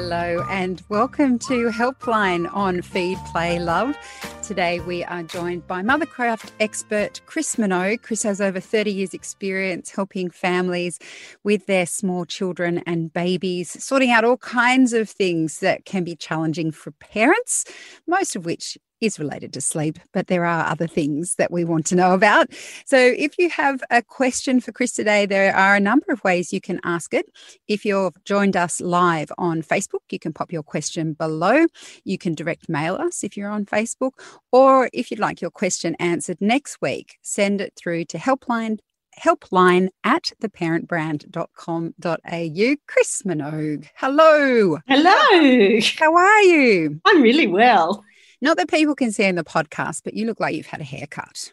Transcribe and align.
Hello, 0.00 0.46
and 0.48 0.80
welcome 0.88 1.40
to 1.40 1.70
Helpline 1.70 2.48
on 2.54 2.82
Feed, 2.82 3.18
Play, 3.32 3.58
Love. 3.58 3.96
Today 4.44 4.78
we 4.78 5.02
are 5.02 5.24
joined 5.24 5.66
by 5.66 5.82
Mothercraft 5.82 6.52
expert 6.60 7.20
Chris 7.26 7.56
Minogue. 7.56 8.02
Chris 8.02 8.22
has 8.22 8.40
over 8.40 8.60
30 8.60 8.92
years' 8.92 9.12
experience 9.12 9.90
helping 9.90 10.30
families 10.30 11.00
with 11.42 11.66
their 11.66 11.84
small 11.84 12.24
children 12.24 12.78
and 12.86 13.12
babies, 13.12 13.82
sorting 13.82 14.12
out 14.12 14.24
all 14.24 14.36
kinds 14.36 14.92
of 14.92 15.10
things 15.10 15.58
that 15.58 15.84
can 15.84 16.04
be 16.04 16.14
challenging 16.14 16.70
for 16.70 16.92
parents, 16.92 17.64
most 18.06 18.36
of 18.36 18.44
which 18.44 18.78
is 19.00 19.18
related 19.18 19.52
to 19.52 19.60
sleep, 19.60 19.98
but 20.12 20.26
there 20.26 20.44
are 20.44 20.66
other 20.66 20.86
things 20.86 21.34
that 21.36 21.50
we 21.50 21.64
want 21.64 21.86
to 21.86 21.94
know 21.94 22.14
about. 22.14 22.48
So, 22.84 22.98
if 22.98 23.38
you 23.38 23.50
have 23.50 23.82
a 23.90 24.02
question 24.02 24.60
for 24.60 24.72
Chris 24.72 24.92
today, 24.92 25.26
there 25.26 25.54
are 25.54 25.76
a 25.76 25.80
number 25.80 26.06
of 26.10 26.22
ways 26.24 26.52
you 26.52 26.60
can 26.60 26.80
ask 26.84 27.14
it. 27.14 27.26
If 27.66 27.84
you've 27.84 28.22
joined 28.24 28.56
us 28.56 28.80
live 28.80 29.30
on 29.38 29.62
Facebook, 29.62 30.00
you 30.10 30.18
can 30.18 30.32
pop 30.32 30.52
your 30.52 30.62
question 30.62 31.12
below. 31.12 31.66
You 32.04 32.18
can 32.18 32.34
direct 32.34 32.68
mail 32.68 32.96
us 32.96 33.24
if 33.24 33.36
you're 33.36 33.50
on 33.50 33.66
Facebook, 33.66 34.12
or 34.52 34.90
if 34.92 35.10
you'd 35.10 35.20
like 35.20 35.40
your 35.40 35.50
question 35.50 35.96
answered 35.98 36.38
next 36.40 36.80
week, 36.80 37.18
send 37.22 37.60
it 37.60 37.74
through 37.76 38.04
to 38.06 38.18
helpline 38.18 38.78
helpline 39.18 39.88
at 40.04 40.30
theparentbrand.com.au. 40.40 42.76
Chris 42.86 43.22
Minogue, 43.22 43.88
hello. 43.96 44.78
Hello. 44.86 45.80
How 45.98 46.14
are 46.14 46.42
you? 46.42 47.00
I'm 47.04 47.20
really 47.22 47.48
well. 47.48 48.04
Not 48.40 48.56
that 48.56 48.68
people 48.68 48.94
can 48.94 49.10
see 49.12 49.24
in 49.24 49.34
the 49.36 49.44
podcast, 49.44 50.02
but 50.04 50.14
you 50.14 50.26
look 50.26 50.40
like 50.40 50.54
you've 50.54 50.66
had 50.66 50.80
a 50.80 50.84
haircut. 50.84 51.52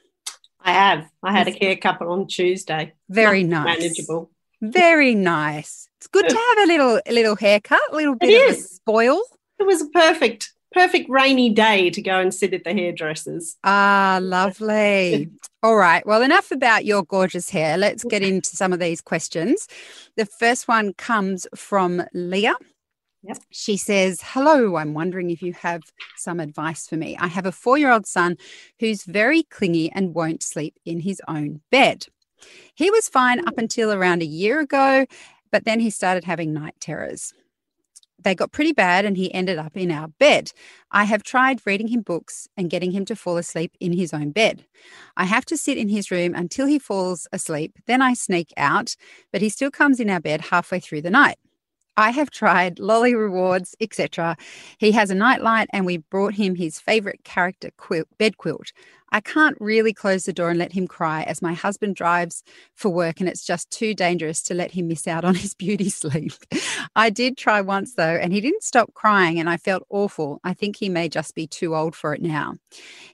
I 0.61 0.71
have. 0.71 1.09
I 1.23 1.31
had 1.31 1.47
a 1.47 1.51
haircut 1.51 2.01
on 2.01 2.27
Tuesday. 2.27 2.93
Very 3.09 3.43
nice. 3.43 3.79
Manageable. 3.79 4.31
Very 4.61 5.13
nice. 5.15 5.89
It's 5.97 6.07
good 6.07 6.27
to 6.27 6.35
have 6.35 6.57
a 6.59 6.67
little 6.67 7.01
a 7.05 7.11
little 7.11 7.35
haircut, 7.35 7.79
a 7.91 7.95
little 7.95 8.15
bit 8.15 8.29
It 8.29 8.35
of 8.49 8.55
a 8.55 8.57
is. 8.57 8.69
spoil. 8.71 9.19
It 9.59 9.65
was 9.65 9.81
a 9.81 9.87
perfect, 9.89 10.53
perfect 10.71 11.09
rainy 11.09 11.49
day 11.51 11.89
to 11.91 12.01
go 12.01 12.19
and 12.19 12.33
sit 12.33 12.53
at 12.53 12.63
the 12.63 12.73
hairdressers. 12.73 13.57
Ah, 13.63 14.19
lovely. 14.21 15.29
All 15.63 15.75
right. 15.75 16.05
Well, 16.05 16.21
enough 16.21 16.51
about 16.51 16.85
your 16.85 17.03
gorgeous 17.03 17.49
hair. 17.49 17.77
Let's 17.77 18.03
get 18.03 18.21
into 18.23 18.49
some 18.55 18.73
of 18.73 18.79
these 18.79 19.01
questions. 19.01 19.67
The 20.17 20.25
first 20.25 20.67
one 20.67 20.93
comes 20.93 21.47
from 21.55 22.03
Leah. 22.13 22.55
Yep. 23.27 23.37
She 23.49 23.75
says, 23.75 24.21
Hello, 24.23 24.75
I'm 24.75 24.93
wondering 24.93 25.31
if 25.31 25.41
you 25.41 25.53
have 25.53 25.81
some 26.15 26.39
advice 26.39 26.87
for 26.87 26.95
me. 26.95 27.17
I 27.19 27.27
have 27.27 27.45
a 27.45 27.51
four 27.51 27.77
year 27.77 27.91
old 27.91 28.05
son 28.05 28.37
who's 28.79 29.03
very 29.03 29.43
clingy 29.43 29.91
and 29.91 30.13
won't 30.13 30.43
sleep 30.43 30.75
in 30.85 30.99
his 30.99 31.21
own 31.27 31.61
bed. 31.71 32.05
He 32.75 32.91
was 32.91 33.09
fine 33.09 33.47
up 33.47 33.57
until 33.57 33.91
around 33.91 34.21
a 34.21 34.27
year 34.27 34.59
ago, 34.59 35.07
but 35.51 35.65
then 35.65 35.79
he 35.79 35.89
started 35.89 36.25
having 36.25 36.53
night 36.53 36.75
terrors. 36.79 37.33
They 38.19 38.35
got 38.35 38.51
pretty 38.51 38.73
bad 38.73 39.05
and 39.05 39.17
he 39.17 39.33
ended 39.33 39.57
up 39.57 39.75
in 39.75 39.91
our 39.91 40.07
bed. 40.07 40.51
I 40.91 41.05
have 41.05 41.23
tried 41.23 41.65
reading 41.65 41.87
him 41.87 42.01
books 42.01 42.47
and 42.55 42.69
getting 42.69 42.91
him 42.91 43.05
to 43.05 43.15
fall 43.15 43.37
asleep 43.37 43.75
in 43.79 43.93
his 43.93 44.13
own 44.13 44.31
bed. 44.31 44.65
I 45.17 45.25
have 45.25 45.45
to 45.45 45.57
sit 45.57 45.77
in 45.77 45.89
his 45.89 46.11
room 46.11 46.33
until 46.35 46.65
he 46.67 46.79
falls 46.79 47.27
asleep. 47.31 47.77
Then 47.87 48.01
I 48.01 48.13
sneak 48.13 48.53
out, 48.57 48.95
but 49.31 49.41
he 49.41 49.49
still 49.49 49.71
comes 49.71 49.99
in 49.99 50.09
our 50.09 50.19
bed 50.19 50.41
halfway 50.41 50.79
through 50.79 51.01
the 51.01 51.09
night. 51.09 51.37
I 51.97 52.11
have 52.11 52.29
tried 52.29 52.79
lolly 52.79 53.15
rewards, 53.15 53.75
etc. 53.79 54.35
He 54.77 54.91
has 54.91 55.09
a 55.09 55.15
nightlight 55.15 55.69
and 55.71 55.85
we 55.85 55.97
brought 55.97 56.33
him 56.35 56.55
his 56.55 56.79
favorite 56.79 57.23
character 57.23 57.71
quilt, 57.77 58.07
bed 58.17 58.37
quilt. 58.37 58.73
I 59.15 59.21
can't 59.21 59.55
really 59.61 59.93
close 59.93 60.25
the 60.25 60.33
door 60.33 60.49
and 60.49 60.59
let 60.59 60.73
him 60.73 60.89
cry 60.89 61.23
as 61.23 61.41
my 61.41 61.53
husband 61.53 61.95
drives 61.95 62.43
for 62.73 62.89
work 62.89 63.21
and 63.21 63.29
it's 63.29 63.45
just 63.45 63.71
too 63.71 63.93
dangerous 63.93 64.43
to 64.43 64.53
let 64.53 64.71
him 64.71 64.89
miss 64.89 65.07
out 65.07 65.23
on 65.23 65.35
his 65.43 65.53
beauty 65.53 65.89
sleep. 65.89 66.33
I 66.97 67.11
did 67.11 67.37
try 67.37 67.61
once 67.61 67.93
though 67.93 68.03
and 68.03 68.33
he 68.33 68.41
didn't 68.41 68.63
stop 68.63 68.93
crying 68.93 69.39
and 69.39 69.49
I 69.49 69.55
felt 69.55 69.83
awful. 69.89 70.41
I 70.43 70.53
think 70.53 70.75
he 70.75 70.89
may 70.89 71.07
just 71.07 71.33
be 71.33 71.47
too 71.47 71.77
old 71.77 71.95
for 71.95 72.13
it 72.13 72.21
now. 72.21 72.55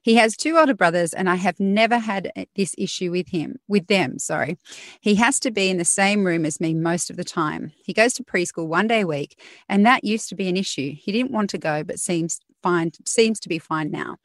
He 0.01 0.15
has 0.15 0.35
two 0.35 0.57
older 0.57 0.73
brothers 0.73 1.13
and 1.13 1.29
I 1.29 1.35
have 1.35 1.59
never 1.59 1.99
had 1.99 2.31
uh, 2.35 2.45
this 2.55 2.73
issue 2.79 3.11
with 3.11 3.29
him, 3.29 3.59
with 3.67 3.85
them, 3.85 4.17
sorry. 4.17 4.57
He 5.01 5.13
has 5.15 5.39
to 5.41 5.51
be 5.51 5.69
in 5.69 5.77
the 5.77 5.85
same 5.85 6.25
room 6.25 6.45
as 6.45 6.59
me 6.59 6.73
most 6.73 7.11
of 7.11 7.15
the 7.15 7.23
time. 7.23 7.73
He 7.85 7.93
goes 7.93 8.13
to 8.13 8.23
preschool 8.23 8.65
one 8.65 8.87
day 8.87 9.01
a 9.01 9.07
week 9.07 9.39
and 9.69 9.85
that 9.85 10.03
used 10.03 10.29
to 10.29 10.35
be 10.35 10.49
an 10.49 10.57
issue. 10.57 10.95
He 10.97 11.11
didn't 11.11 11.31
want 11.31 11.51
to 11.51 11.59
go 11.59 11.83
but 11.83 11.99
seems 11.99 12.39
fine 12.61 12.91
seems 13.05 13.39
to 13.41 13.49
be 13.49 13.59
fine 13.59 13.91
now. 13.91 14.17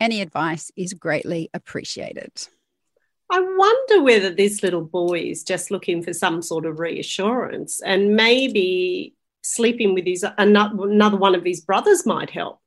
Any 0.00 0.20
advice 0.20 0.70
is 0.76 0.94
greatly 0.94 1.50
appreciated. 1.54 2.48
I 3.30 3.40
wonder 3.40 4.02
whether 4.02 4.30
this 4.30 4.62
little 4.62 4.84
boy 4.84 5.20
is 5.20 5.42
just 5.42 5.70
looking 5.70 6.02
for 6.02 6.12
some 6.12 6.42
sort 6.42 6.66
of 6.66 6.78
reassurance, 6.78 7.80
and 7.80 8.14
maybe 8.14 9.14
sleeping 9.42 9.94
with 9.94 10.06
his 10.06 10.24
ano- 10.38 10.82
another 10.82 11.16
one 11.16 11.34
of 11.34 11.44
his 11.44 11.60
brothers 11.60 12.04
might 12.04 12.30
help. 12.30 12.60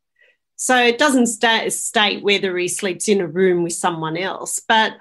So 0.56 0.76
it 0.78 0.98
doesn't 0.98 1.28
sta 1.28 1.70
state 1.70 2.24
whether 2.24 2.58
he 2.58 2.68
sleeps 2.68 3.08
in 3.08 3.22
a 3.22 3.28
room 3.28 3.64
with 3.64 3.74
someone 3.74 4.18
else, 4.18 4.60
but 4.68 4.94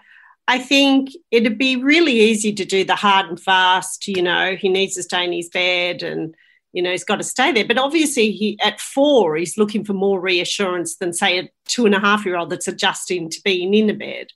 I 0.47 0.59
think 0.59 1.11
it'd 1.31 1.57
be 1.57 1.77
really 1.77 2.21
easy 2.21 2.53
to 2.53 2.65
do 2.65 2.85
the 2.85 2.97
hard 2.97 3.27
and 3.27 3.41
fast. 3.41 4.07
You 4.07 4.23
know, 4.23 4.57
he 4.57 4.69
needs 4.69 4.95
to 4.97 5.03
stay 5.03 5.25
in 5.25 5.33
his 5.33 5.49
bed, 5.49 6.03
and 6.03 6.35
you 6.75 6.83
know 6.83 6.91
he's 6.91 7.05
got 7.05 7.17
to 7.17 7.25
stay 7.25 7.53
there. 7.53 7.67
But 7.67 7.79
obviously, 7.79 8.33
he 8.33 8.59
at 8.61 8.81
four, 8.81 9.37
he's 9.37 9.57
looking 9.57 9.85
for 9.85 9.95
more 9.95 10.21
reassurance 10.21 10.97
than 10.97 11.13
say 11.13 11.39
a 11.39 11.49
two 11.67 11.87
and 11.87 11.95
a 11.95 12.01
half 12.01 12.27
year 12.27 12.37
old 12.37 12.51
that's 12.51 12.69
adjusting 12.69 13.31
to 13.31 13.41
being 13.45 13.73
in 13.73 13.89
a 13.89 13.95
bed. 13.95 14.27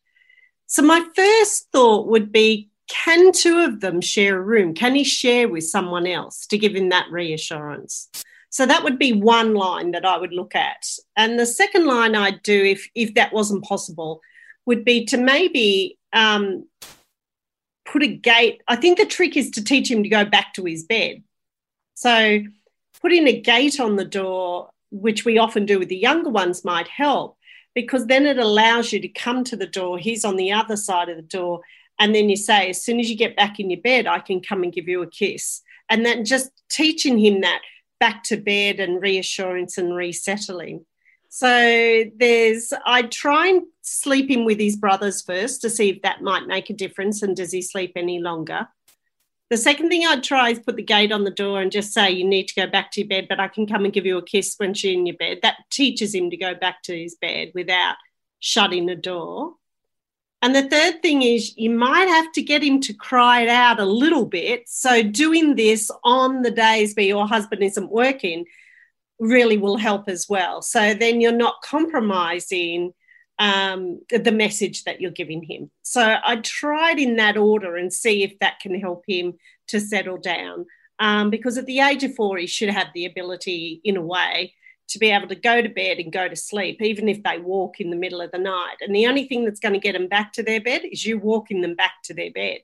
So 0.66 0.82
my 0.82 1.04
first 1.14 1.68
thought 1.72 2.08
would 2.08 2.32
be 2.32 2.70
can 2.88 3.32
two 3.32 3.58
of 3.58 3.80
them 3.80 4.00
share 4.00 4.38
a 4.38 4.42
room? 4.42 4.72
Can 4.72 4.94
he 4.94 5.04
share 5.04 5.48
with 5.48 5.64
someone 5.64 6.06
else 6.06 6.46
to 6.46 6.58
give 6.58 6.74
him 6.74 6.88
that 6.88 7.10
reassurance? 7.10 8.08
So 8.50 8.64
that 8.64 8.82
would 8.82 8.98
be 8.98 9.12
one 9.12 9.54
line 9.54 9.90
that 9.90 10.06
I 10.06 10.16
would 10.16 10.32
look 10.32 10.54
at. 10.54 10.86
And 11.16 11.38
the 11.38 11.44
second 11.44 11.86
line 11.86 12.14
I'd 12.14 12.42
do 12.42 12.64
if 12.64 12.88
if 12.94 13.14
that 13.14 13.32
wasn't 13.32 13.64
possible 13.64 14.20
would 14.64 14.84
be 14.84 15.04
to 15.06 15.16
maybe 15.16 15.98
um, 16.12 16.66
put 17.84 18.02
a 18.02 18.06
gate. 18.06 18.62
I 18.68 18.76
think 18.76 18.98
the 18.98 19.06
trick 19.06 19.36
is 19.36 19.50
to 19.52 19.64
teach 19.64 19.90
him 19.90 20.02
to 20.02 20.08
go 20.08 20.24
back 20.24 20.54
to 20.54 20.64
his 20.64 20.84
bed. 20.84 21.22
So 21.98 22.44
putting 23.02 23.26
a 23.26 23.40
gate 23.40 23.80
on 23.80 23.96
the 23.96 24.04
door, 24.04 24.70
which 24.92 25.24
we 25.24 25.36
often 25.38 25.66
do 25.66 25.80
with 25.80 25.88
the 25.88 25.96
younger 25.96 26.30
ones, 26.30 26.64
might 26.64 26.86
help 26.86 27.36
because 27.74 28.06
then 28.06 28.24
it 28.24 28.38
allows 28.38 28.92
you 28.92 29.00
to 29.00 29.08
come 29.08 29.42
to 29.42 29.56
the 29.56 29.66
door. 29.66 29.98
He's 29.98 30.24
on 30.24 30.36
the 30.36 30.52
other 30.52 30.76
side 30.76 31.08
of 31.08 31.16
the 31.16 31.22
door. 31.22 31.62
And 31.98 32.14
then 32.14 32.28
you 32.28 32.36
say, 32.36 32.70
as 32.70 32.84
soon 32.84 33.00
as 33.00 33.10
you 33.10 33.16
get 33.16 33.34
back 33.34 33.58
in 33.58 33.68
your 33.68 33.80
bed, 33.80 34.06
I 34.06 34.20
can 34.20 34.40
come 34.40 34.62
and 34.62 34.72
give 34.72 34.86
you 34.86 35.02
a 35.02 35.10
kiss. 35.10 35.60
And 35.90 36.06
then 36.06 36.24
just 36.24 36.52
teaching 36.70 37.18
him 37.18 37.40
that 37.40 37.62
back 37.98 38.22
to 38.24 38.36
bed 38.36 38.78
and 38.78 39.02
reassurance 39.02 39.76
and 39.76 39.92
resettling. 39.92 40.86
So 41.30 42.04
there's, 42.16 42.72
I 42.86 43.02
try 43.02 43.48
and 43.48 43.62
sleep 43.82 44.30
him 44.30 44.44
with 44.44 44.60
his 44.60 44.76
brothers 44.76 45.22
first 45.22 45.62
to 45.62 45.70
see 45.70 45.88
if 45.88 46.02
that 46.02 46.22
might 46.22 46.46
make 46.46 46.70
a 46.70 46.74
difference 46.74 47.22
and 47.22 47.34
does 47.34 47.50
he 47.50 47.60
sleep 47.60 47.94
any 47.96 48.20
longer. 48.20 48.68
The 49.50 49.56
second 49.56 49.88
thing 49.88 50.06
I'd 50.06 50.22
try 50.22 50.50
is 50.50 50.58
put 50.58 50.76
the 50.76 50.82
gate 50.82 51.10
on 51.10 51.24
the 51.24 51.30
door 51.30 51.60
and 51.60 51.72
just 51.72 51.94
say, 51.94 52.10
you 52.10 52.24
need 52.24 52.48
to 52.48 52.54
go 52.54 52.66
back 52.66 52.90
to 52.92 53.00
your 53.00 53.08
bed, 53.08 53.26
but 53.28 53.40
I 53.40 53.48
can 53.48 53.66
come 53.66 53.84
and 53.84 53.92
give 53.92 54.04
you 54.04 54.18
a 54.18 54.22
kiss 54.22 54.54
when 54.58 54.74
she's 54.74 54.94
in 54.94 55.06
your 55.06 55.16
bed. 55.16 55.38
That 55.42 55.56
teaches 55.70 56.14
him 56.14 56.28
to 56.30 56.36
go 56.36 56.54
back 56.54 56.82
to 56.82 56.98
his 56.98 57.14
bed 57.14 57.52
without 57.54 57.96
shutting 58.40 58.86
the 58.86 58.94
door. 58.94 59.54
And 60.42 60.54
the 60.54 60.68
third 60.68 61.02
thing 61.02 61.22
is 61.22 61.56
you 61.56 61.70
might 61.70 62.08
have 62.08 62.30
to 62.32 62.42
get 62.42 62.62
him 62.62 62.80
to 62.82 62.92
cry 62.92 63.42
it 63.42 63.48
out 63.48 63.80
a 63.80 63.84
little 63.84 64.26
bit. 64.26 64.68
So 64.68 65.02
doing 65.02 65.56
this 65.56 65.90
on 66.04 66.42
the 66.42 66.50
days 66.50 66.94
where 66.94 67.06
your 67.06 67.26
husband 67.26 67.62
isn't 67.62 67.90
working 67.90 68.44
really 69.18 69.58
will 69.58 69.78
help 69.78 70.08
as 70.08 70.28
well. 70.28 70.62
So 70.62 70.94
then 70.94 71.20
you're 71.20 71.32
not 71.32 71.62
compromising 71.64 72.92
um, 73.38 74.00
the 74.10 74.32
message 74.32 74.84
that 74.84 75.00
you're 75.00 75.10
giving 75.10 75.42
him. 75.42 75.70
So 75.82 76.16
I 76.24 76.36
tried 76.36 76.98
in 76.98 77.16
that 77.16 77.36
order 77.36 77.76
and 77.76 77.92
see 77.92 78.22
if 78.22 78.38
that 78.40 78.60
can 78.60 78.78
help 78.78 79.04
him 79.06 79.34
to 79.68 79.80
settle 79.80 80.18
down. 80.18 80.66
Um, 80.98 81.30
because 81.30 81.56
at 81.58 81.66
the 81.66 81.80
age 81.80 82.02
of 82.02 82.14
four, 82.14 82.38
he 82.38 82.46
should 82.46 82.70
have 82.70 82.88
the 82.92 83.04
ability, 83.04 83.80
in 83.84 83.96
a 83.96 84.02
way, 84.02 84.54
to 84.88 84.98
be 84.98 85.10
able 85.10 85.28
to 85.28 85.34
go 85.34 85.60
to 85.62 85.68
bed 85.68 85.98
and 85.98 86.10
go 86.12 86.26
to 86.28 86.34
sleep, 86.34 86.80
even 86.80 87.08
if 87.08 87.22
they 87.22 87.38
walk 87.38 87.78
in 87.78 87.90
the 87.90 87.96
middle 87.96 88.20
of 88.20 88.32
the 88.32 88.38
night. 88.38 88.76
And 88.80 88.96
the 88.96 89.06
only 89.06 89.28
thing 89.28 89.44
that's 89.44 89.60
going 89.60 89.74
to 89.74 89.78
get 89.80 89.92
them 89.92 90.08
back 90.08 90.32
to 90.32 90.42
their 90.42 90.60
bed 90.60 90.82
is 90.90 91.04
you 91.04 91.18
walking 91.18 91.60
them 91.60 91.74
back 91.74 91.92
to 92.04 92.14
their 92.14 92.32
bed. 92.32 92.60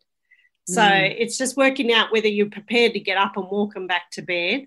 So 0.67 0.81
Mm. 0.81 1.15
it's 1.19 1.37
just 1.37 1.59
working 1.59 1.93
out 1.93 2.11
whether 2.11 2.27
you're 2.27 2.49
prepared 2.49 2.95
to 2.95 3.01
get 3.01 3.19
up 3.19 3.37
and 3.37 3.51
walk 3.51 3.75
them 3.75 3.87
back 3.87 4.11
to 4.13 4.23
bed. 4.23 4.67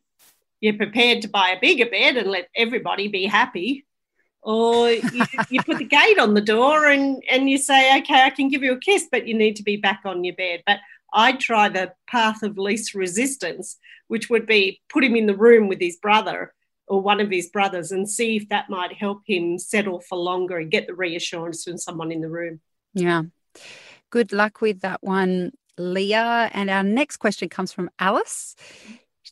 You're 0.62 0.76
prepared 0.78 1.24
to 1.24 1.28
buy 1.28 1.50
a 1.50 1.60
bigger 1.60 1.88
bed 1.90 2.18
and 2.18 2.30
let 2.30 2.50
everybody 2.56 3.08
be 3.08 3.26
happy. 3.26 3.87
Or 4.48 4.90
you, 4.90 5.26
you 5.50 5.62
put 5.62 5.78
the 5.78 5.84
gate 5.84 6.18
on 6.18 6.34
the 6.34 6.40
door 6.40 6.86
and, 6.88 7.22
and 7.30 7.50
you 7.50 7.58
say, 7.58 8.00
okay, 8.00 8.24
I 8.24 8.30
can 8.30 8.48
give 8.48 8.64
you 8.64 8.72
a 8.72 8.80
kiss, 8.80 9.06
but 9.12 9.28
you 9.28 9.34
need 9.34 9.58
to 9.58 9.64
be 9.64 9.76
back 9.76 10.04
on 10.06 10.24
your 10.24 10.36
bed. 10.36 10.64
But 10.66 10.80
I 11.14 11.34
try 11.34 11.68
the 11.68 11.92
path 12.08 12.44
of 12.44 12.58
least 12.58 12.94
resistance, 12.94 13.78
which 14.08 14.30
would 14.30 14.46
be 14.46 14.80
put 14.88 15.04
him 15.04 15.18
in 15.18 15.26
the 15.26 15.36
room 15.36 15.68
with 15.68 15.82
his 15.82 15.98
brother 15.98 16.54
or 16.88 17.02
one 17.02 17.20
of 17.20 17.30
his 17.30 17.50
brothers 17.50 17.92
and 17.92 18.10
see 18.10 18.38
if 18.38 18.48
that 18.48 18.70
might 18.70 18.94
help 18.94 19.22
him 19.26 19.60
settle 19.60 20.00
for 20.00 20.18
longer 20.18 20.60
and 20.60 20.72
get 20.72 20.88
the 20.88 20.96
reassurance 20.96 21.66
from 21.66 21.78
someone 21.78 22.14
in 22.14 22.22
the 22.22 22.30
room. 22.30 22.62
Yeah. 22.94 23.24
Good 24.12 24.32
luck 24.32 24.62
with 24.62 24.80
that 24.80 25.04
one, 25.04 25.52
Leah. 25.78 26.50
And 26.54 26.70
our 26.70 26.84
next 26.84 27.18
question 27.18 27.50
comes 27.50 27.74
from 27.74 27.90
Alice. 28.00 28.56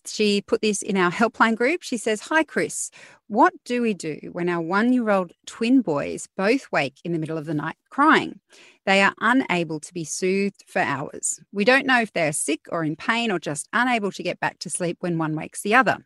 She 0.07 0.41
put 0.41 0.61
this 0.61 0.81
in 0.81 0.97
our 0.97 1.11
helpline 1.11 1.55
group. 1.55 1.81
She 1.83 1.97
says, 1.97 2.21
Hi, 2.21 2.43
Chris. 2.43 2.91
What 3.27 3.53
do 3.65 3.81
we 3.81 3.93
do 3.93 4.19
when 4.31 4.49
our 4.49 4.61
one 4.61 4.93
year 4.93 5.09
old 5.09 5.31
twin 5.45 5.81
boys 5.81 6.27
both 6.37 6.71
wake 6.71 6.97
in 7.03 7.11
the 7.11 7.19
middle 7.19 7.37
of 7.37 7.45
the 7.45 7.53
night 7.53 7.77
crying? 7.89 8.39
They 8.85 9.01
are 9.01 9.13
unable 9.19 9.79
to 9.79 9.93
be 9.93 10.03
soothed 10.03 10.63
for 10.67 10.79
hours. 10.79 11.39
We 11.51 11.65
don't 11.65 11.87
know 11.87 12.01
if 12.01 12.13
they 12.13 12.27
are 12.27 12.33
sick 12.33 12.61
or 12.71 12.83
in 12.83 12.95
pain 12.95 13.31
or 13.31 13.39
just 13.39 13.67
unable 13.73 14.11
to 14.11 14.23
get 14.23 14.39
back 14.39 14.59
to 14.59 14.69
sleep 14.69 14.97
when 14.99 15.17
one 15.17 15.35
wakes 15.35 15.61
the 15.61 15.75
other. 15.75 15.97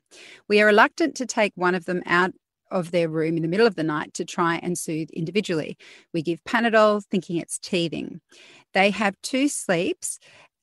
We 0.47 0.61
are 0.61 0.67
reluctant 0.67 1.15
to 1.15 1.25
take 1.25 1.53
one 1.55 1.75
of 1.75 1.85
them 1.85 2.01
out 2.05 2.33
of 2.71 2.91
their 2.91 3.09
room 3.09 3.35
in 3.35 3.41
the 3.41 3.47
middle 3.47 3.67
of 3.67 3.75
the 3.75 3.83
night 3.83 4.13
to 4.13 4.25
try 4.25 4.59
and 4.61 4.77
soothe 4.77 5.09
individually. 5.11 5.77
We 6.13 6.21
give 6.21 6.43
Panadol 6.43 7.03
thinking 7.05 7.37
it's 7.37 7.57
teething. 7.59 8.21
They 8.73 8.91
have 8.91 9.15
two 9.23 9.47
sleeps 9.47 10.19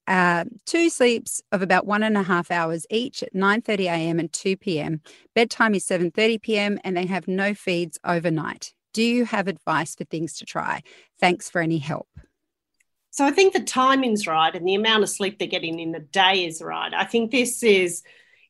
uh, 0.06 0.44
two 0.64 0.88
sleeps 0.88 1.43
of 1.53 1.62
about 1.62 1.87
one 1.87 2.03
and 2.03 2.17
a 2.17 2.23
half 2.23 2.50
hours 2.50 2.87
each 2.91 3.23
at 3.23 3.35
9.30 3.35 3.85
a.m. 3.87 4.19
and 4.19 4.32
2 4.32 4.56
p.m. 4.56 5.00
Bedtime 5.35 5.75
is 5.75 5.85
7.30 5.87 6.41
p.m. 6.41 6.79
and 6.85 6.97
they 6.97 7.06
have 7.06 7.26
no 7.26 7.55
feeds 7.55 7.99
overnight. 8.05 8.73
Do 8.93 9.03
you 9.03 9.25
have 9.25 9.49
advice 9.49 9.94
for 9.94 10.05
things 10.05 10.38
to 10.38 10.44
try? 10.44 10.82
Thanks 11.20 11.50
for 11.50 11.61
any 11.61 11.79
help. 11.79 12.08
So 13.11 13.25
I 13.25 13.31
think 13.31 13.55
the 13.55 13.62
timing's 13.62 14.26
right 14.26 14.55
and 14.55 14.67
the 14.67 14.75
amount 14.75 15.03
of 15.03 15.08
sleep 15.08 15.38
they're 15.38 15.49
getting 15.49 15.79
in 15.79 15.93
the 15.93 16.00
day 16.00 16.44
is 16.44 16.61
right. 16.61 16.93
I 16.93 17.05
think 17.05 17.31
this 17.31 17.62
is, 17.62 18.03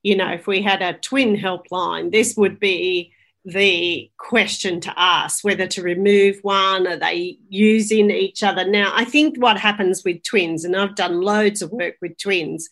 you 0.03 0.17
know, 0.17 0.33
if 0.33 0.47
we 0.47 0.61
had 0.61 0.83
a 0.83 0.95
twin 0.95 1.37
helpline, 1.37 2.11
this 2.11 2.37
would 2.37 2.59
be 2.59 3.13
the 3.47 4.11
question 4.19 4.81
to 4.81 4.93
ask 4.97 5.45
whether 5.45 5.67
to 5.69 5.81
remove 5.81 6.37
one 6.43 6.87
are 6.87 6.97
they 6.97 7.39
using 7.49 8.11
each 8.11 8.43
other? 8.43 8.69
Now 8.69 8.93
i 8.95 9.05
think 9.05 9.37
what 9.39 9.57
happens 9.57 10.03
with 10.05 10.23
twins 10.25 10.65
and 10.65 10.77
i've 10.77 10.97
done 10.97 11.21
loads 11.21 11.63
of 11.63 11.71
work 11.71 11.95
with 12.03 12.19
twins 12.19 12.69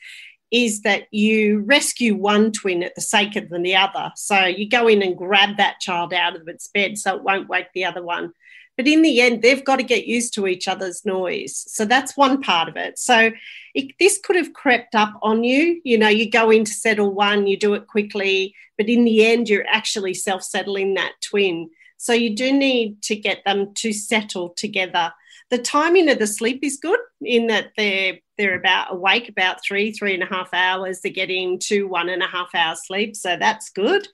is 0.54 0.82
that 0.82 1.08
you 1.10 1.60
rescue 1.66 2.14
one 2.14 2.52
twin 2.52 2.84
at 2.84 2.94
the 2.94 3.00
sake 3.00 3.34
of 3.34 3.50
the 3.50 3.74
other. 3.74 4.12
So 4.14 4.44
you 4.44 4.68
go 4.68 4.86
in 4.86 5.02
and 5.02 5.16
grab 5.16 5.56
that 5.56 5.80
child 5.80 6.14
out 6.14 6.36
of 6.36 6.46
its 6.46 6.68
bed 6.68 6.96
so 6.96 7.16
it 7.16 7.24
won't 7.24 7.48
wake 7.48 7.66
the 7.74 7.86
other 7.86 8.04
one 8.04 8.32
but 8.76 8.88
in 8.88 9.02
the 9.02 9.20
end, 9.20 9.42
they've 9.42 9.64
got 9.64 9.76
to 9.76 9.82
get 9.82 10.06
used 10.06 10.34
to 10.34 10.46
each 10.46 10.66
other's 10.66 11.04
noise. 11.04 11.64
So 11.68 11.84
that's 11.84 12.16
one 12.16 12.42
part 12.42 12.68
of 12.68 12.76
it. 12.76 12.98
So 12.98 13.30
it, 13.74 13.94
this 13.98 14.18
could 14.22 14.36
have 14.36 14.52
crept 14.52 14.94
up 14.94 15.14
on 15.22 15.44
you. 15.44 15.80
You 15.84 15.98
know, 15.98 16.08
you 16.08 16.30
go 16.30 16.50
in 16.50 16.64
to 16.64 16.72
settle 16.72 17.12
one, 17.12 17.46
you 17.46 17.56
do 17.56 17.74
it 17.74 17.86
quickly, 17.86 18.54
but 18.76 18.88
in 18.88 19.04
the 19.04 19.24
end, 19.26 19.48
you're 19.48 19.66
actually 19.68 20.14
self 20.14 20.42
settling 20.42 20.94
that 20.94 21.12
twin. 21.20 21.70
So 21.96 22.12
you 22.12 22.34
do 22.34 22.52
need 22.52 23.02
to 23.02 23.16
get 23.16 23.44
them 23.44 23.72
to 23.74 23.92
settle 23.92 24.50
together. 24.50 25.12
The 25.50 25.58
timing 25.58 26.10
of 26.10 26.18
the 26.18 26.26
sleep 26.26 26.60
is 26.62 26.78
good 26.78 26.98
in 27.20 27.46
that 27.48 27.72
they're 27.76 28.18
they're 28.36 28.58
about 28.58 28.92
awake 28.92 29.28
about 29.28 29.62
three, 29.64 29.92
three 29.92 30.14
and 30.14 30.22
a 30.22 30.26
half 30.26 30.52
hours. 30.52 31.00
They're 31.00 31.12
getting 31.12 31.60
two, 31.60 31.86
one 31.86 32.08
and 32.08 32.22
a 32.22 32.26
half 32.26 32.52
hour 32.52 32.74
sleep. 32.74 33.14
So 33.14 33.36
that's 33.36 33.70
good 33.70 34.08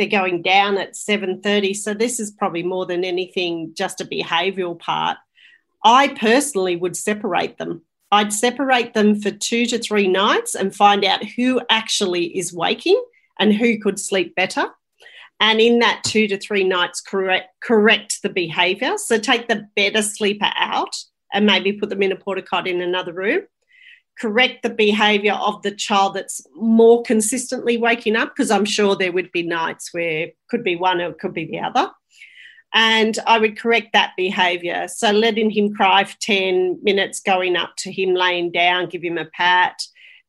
they're 0.00 0.08
going 0.08 0.40
down 0.40 0.78
at 0.78 0.94
7.30 0.94 1.76
so 1.76 1.92
this 1.92 2.18
is 2.18 2.30
probably 2.30 2.62
more 2.62 2.86
than 2.86 3.04
anything 3.04 3.72
just 3.76 4.00
a 4.00 4.06
behavioural 4.06 4.78
part. 4.78 5.18
I 5.84 6.08
personally 6.08 6.74
would 6.74 6.96
separate 6.96 7.58
them. 7.58 7.82
I'd 8.10 8.32
separate 8.32 8.94
them 8.94 9.20
for 9.20 9.30
two 9.30 9.66
to 9.66 9.78
three 9.78 10.08
nights 10.08 10.54
and 10.54 10.74
find 10.74 11.04
out 11.04 11.22
who 11.24 11.60
actually 11.68 12.36
is 12.36 12.50
waking 12.50 13.00
and 13.38 13.52
who 13.52 13.78
could 13.78 14.00
sleep 14.00 14.34
better. 14.34 14.68
And 15.38 15.60
in 15.60 15.80
that 15.80 16.02
two 16.04 16.26
to 16.28 16.38
three 16.38 16.64
nights 16.64 17.02
correct 17.02 17.48
correct 17.62 18.22
the 18.22 18.30
behavior. 18.30 18.96
So 18.96 19.18
take 19.18 19.48
the 19.48 19.68
better 19.76 20.02
sleeper 20.02 20.50
out 20.56 20.96
and 21.30 21.44
maybe 21.44 21.74
put 21.74 21.90
them 21.90 22.02
in 22.02 22.12
a 22.12 22.16
porta 22.16 22.42
cot 22.42 22.66
in 22.66 22.80
another 22.80 23.12
room 23.12 23.42
correct 24.20 24.62
the 24.62 24.70
behavior 24.70 25.32
of 25.32 25.62
the 25.62 25.70
child 25.70 26.14
that's 26.14 26.46
more 26.54 27.02
consistently 27.02 27.76
waking 27.78 28.16
up 28.16 28.30
because 28.30 28.50
i'm 28.50 28.64
sure 28.64 28.94
there 28.94 29.12
would 29.12 29.32
be 29.32 29.42
nights 29.42 29.88
where 29.92 30.28
could 30.48 30.62
be 30.62 30.76
one 30.76 31.00
or 31.00 31.12
could 31.12 31.34
be 31.34 31.46
the 31.46 31.60
other. 31.60 31.90
And 32.72 33.18
i 33.26 33.38
would 33.38 33.58
correct 33.58 33.92
that 33.92 34.12
behavior 34.16 34.86
so 34.88 35.10
letting 35.10 35.50
him 35.50 35.74
cry 35.74 36.04
for 36.04 36.16
10 36.20 36.80
minutes 36.82 37.20
going 37.20 37.56
up 37.56 37.72
to 37.78 37.92
him 37.92 38.14
laying 38.14 38.52
down 38.52 38.88
give 38.88 39.02
him 39.02 39.18
a 39.18 39.24
pat 39.24 39.80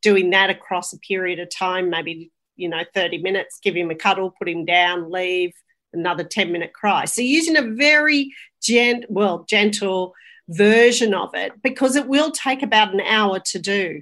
doing 0.01 0.31
that 0.31 0.49
across 0.49 0.93
a 0.93 0.99
period 0.99 1.39
of 1.39 1.49
time 1.49 1.89
maybe 1.89 2.31
you 2.55 2.67
know 2.67 2.83
30 2.93 3.19
minutes 3.19 3.59
give 3.61 3.75
him 3.75 3.91
a 3.91 3.95
cuddle 3.95 4.31
put 4.31 4.49
him 4.49 4.65
down 4.65 5.11
leave 5.11 5.53
another 5.93 6.23
10 6.23 6.51
minute 6.51 6.73
cry. 6.73 7.05
So 7.05 7.21
using 7.21 7.57
a 7.57 7.61
very 7.61 8.33
gent 8.61 9.05
well 9.09 9.45
gentle 9.47 10.13
version 10.49 11.13
of 11.13 11.33
it 11.33 11.53
because 11.61 11.95
it 11.95 12.07
will 12.07 12.31
take 12.31 12.61
about 12.63 12.93
an 12.93 13.01
hour 13.01 13.39
to 13.39 13.59
do. 13.59 14.01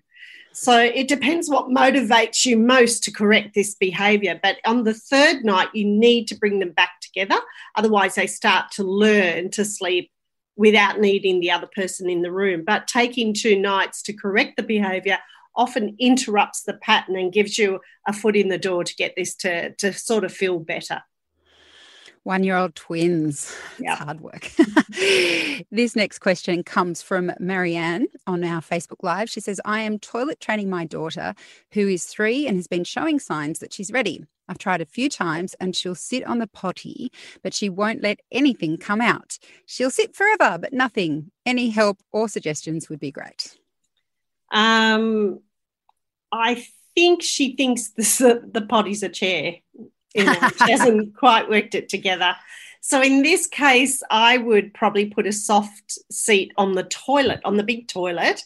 So 0.51 0.77
it 0.77 1.07
depends 1.07 1.49
what 1.49 1.67
motivates 1.67 2.45
you 2.45 2.57
most 2.57 3.03
to 3.03 3.11
correct 3.11 3.53
this 3.53 3.75
behavior. 3.75 4.39
But 4.41 4.57
on 4.65 4.83
the 4.83 4.93
third 4.93 5.45
night, 5.45 5.69
you 5.73 5.85
need 5.85 6.27
to 6.29 6.35
bring 6.35 6.59
them 6.59 6.71
back 6.71 6.99
together. 7.01 7.39
Otherwise, 7.75 8.15
they 8.15 8.27
start 8.27 8.71
to 8.71 8.83
learn 8.83 9.51
to 9.51 9.63
sleep 9.63 10.11
without 10.55 10.99
needing 10.99 11.39
the 11.39 11.51
other 11.51 11.69
person 11.73 12.09
in 12.09 12.21
the 12.21 12.31
room. 12.31 12.63
But 12.65 12.87
taking 12.87 13.33
two 13.33 13.57
nights 13.57 14.01
to 14.03 14.13
correct 14.13 14.57
the 14.57 14.63
behavior 14.63 15.19
often 15.55 15.95
interrupts 15.99 16.63
the 16.63 16.73
pattern 16.73 17.15
and 17.15 17.31
gives 17.31 17.57
you 17.57 17.79
a 18.07 18.13
foot 18.13 18.35
in 18.35 18.49
the 18.49 18.57
door 18.57 18.83
to 18.83 18.95
get 18.95 19.13
this 19.15 19.35
to, 19.35 19.73
to 19.75 19.93
sort 19.93 20.23
of 20.23 20.33
feel 20.33 20.59
better. 20.59 21.01
One 22.23 22.43
year 22.43 22.57
old 22.57 22.75
twins. 22.75 23.55
Yeah. 23.79 23.93
It's 23.93 24.01
hard 24.03 24.21
work. 24.21 24.51
this 25.71 25.95
next 25.95 26.19
question 26.19 26.63
comes 26.63 27.01
from 27.01 27.31
Marianne 27.39 28.07
on 28.27 28.43
our 28.43 28.61
Facebook 28.61 29.03
Live. 29.03 29.29
She 29.29 29.39
says, 29.39 29.61
I 29.65 29.81
am 29.81 29.99
toilet 29.99 30.39
training 30.39 30.69
my 30.69 30.85
daughter, 30.85 31.33
who 31.73 31.87
is 31.87 32.05
three 32.05 32.47
and 32.47 32.57
has 32.57 32.67
been 32.67 32.83
showing 32.83 33.19
signs 33.19 33.59
that 33.59 33.73
she's 33.73 33.91
ready. 33.91 34.25
I've 34.49 34.57
tried 34.57 34.81
a 34.81 34.85
few 34.85 35.09
times 35.09 35.55
and 35.59 35.75
she'll 35.75 35.95
sit 35.95 36.25
on 36.25 36.39
the 36.39 36.47
potty, 36.47 37.11
but 37.43 37.53
she 37.53 37.69
won't 37.69 38.01
let 38.01 38.19
anything 38.31 38.77
come 38.77 38.99
out. 38.99 39.37
She'll 39.65 39.91
sit 39.91 40.15
forever, 40.15 40.57
but 40.59 40.73
nothing. 40.73 41.31
Any 41.45 41.69
help 41.69 41.99
or 42.11 42.27
suggestions 42.27 42.89
would 42.89 42.99
be 42.99 43.11
great. 43.11 43.57
Um, 44.51 45.41
I 46.31 46.65
think 46.95 47.21
she 47.21 47.55
thinks 47.55 47.89
the, 47.89 48.41
the 48.51 48.61
potty's 48.61 49.03
a 49.03 49.09
chair 49.09 49.57
you 50.13 50.25
know, 50.25 50.33
she 50.65 50.71
hasn't 50.71 51.15
quite 51.15 51.49
worked 51.49 51.75
it 51.75 51.89
together. 51.89 52.35
So 52.81 53.01
in 53.01 53.21
this 53.21 53.45
case, 53.45 54.01
I 54.09 54.37
would 54.37 54.73
probably 54.73 55.05
put 55.05 55.27
a 55.27 55.33
soft 55.33 55.99
seat 56.11 56.53
on 56.57 56.73
the 56.73 56.83
toilet, 56.83 57.41
on 57.43 57.57
the 57.57 57.63
big 57.63 57.87
toilet, 57.87 58.43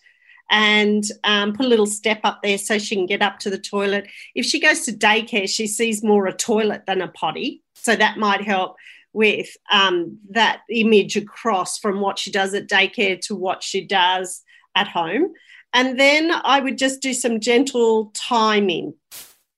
and 0.51 1.04
um, 1.24 1.54
put 1.54 1.65
a 1.65 1.69
little 1.69 1.86
step 1.86 2.19
up 2.24 2.42
there 2.42 2.57
so 2.57 2.78
she 2.78 2.95
can 2.95 3.06
get 3.06 3.21
up 3.21 3.40
to 3.40 3.49
the 3.49 3.57
toilet. 3.57 4.07
If 4.35 4.45
she 4.45 4.59
goes 4.59 4.81
to 4.81 4.92
daycare, 4.92 5.47
she 5.47 5.68
sees 5.68 6.04
more 6.04 6.28
a 6.28 6.33
toilet 6.33 6.85
than 6.85 7.02
a 7.02 7.07
potty. 7.07 7.61
So 7.76 7.95
that 7.95 8.18
might 8.18 8.42
help 8.42 8.76
with 9.14 9.56
um, 9.71 10.18
that 10.31 10.61
image 10.69 11.16
across 11.16 11.78
from 11.78 12.02
what 12.02 12.19
she 12.19 12.31
does 12.31 12.54
at 12.54 12.68
daycare 12.68 13.19
to 13.21 13.35
what 13.35 13.64
she 13.64 13.85
does 13.85 14.44
at 14.76 14.87
home. 14.87 15.33
And 15.73 15.99
then 15.99 16.31
I 16.31 16.59
would 16.59 16.78
just 16.78 17.02
do 17.02 17.14
some 17.14 17.40
gentle 17.40 18.11
timing. 18.14 18.95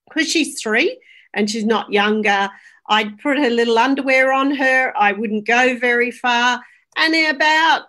Because 0.07 0.29
she's 0.29 0.61
three, 0.61 0.99
and 1.35 1.49
she's 1.49 1.65
not 1.65 1.93
younger. 1.93 2.49
I'd 2.87 3.19
put 3.19 3.37
a 3.37 3.49
little 3.49 3.77
underwear 3.77 4.31
on 4.31 4.51
her. 4.55 4.93
I 4.97 5.11
wouldn't 5.11 5.45
go 5.45 5.77
very 5.77 6.11
far. 6.11 6.61
And 6.97 7.35
about 7.35 7.83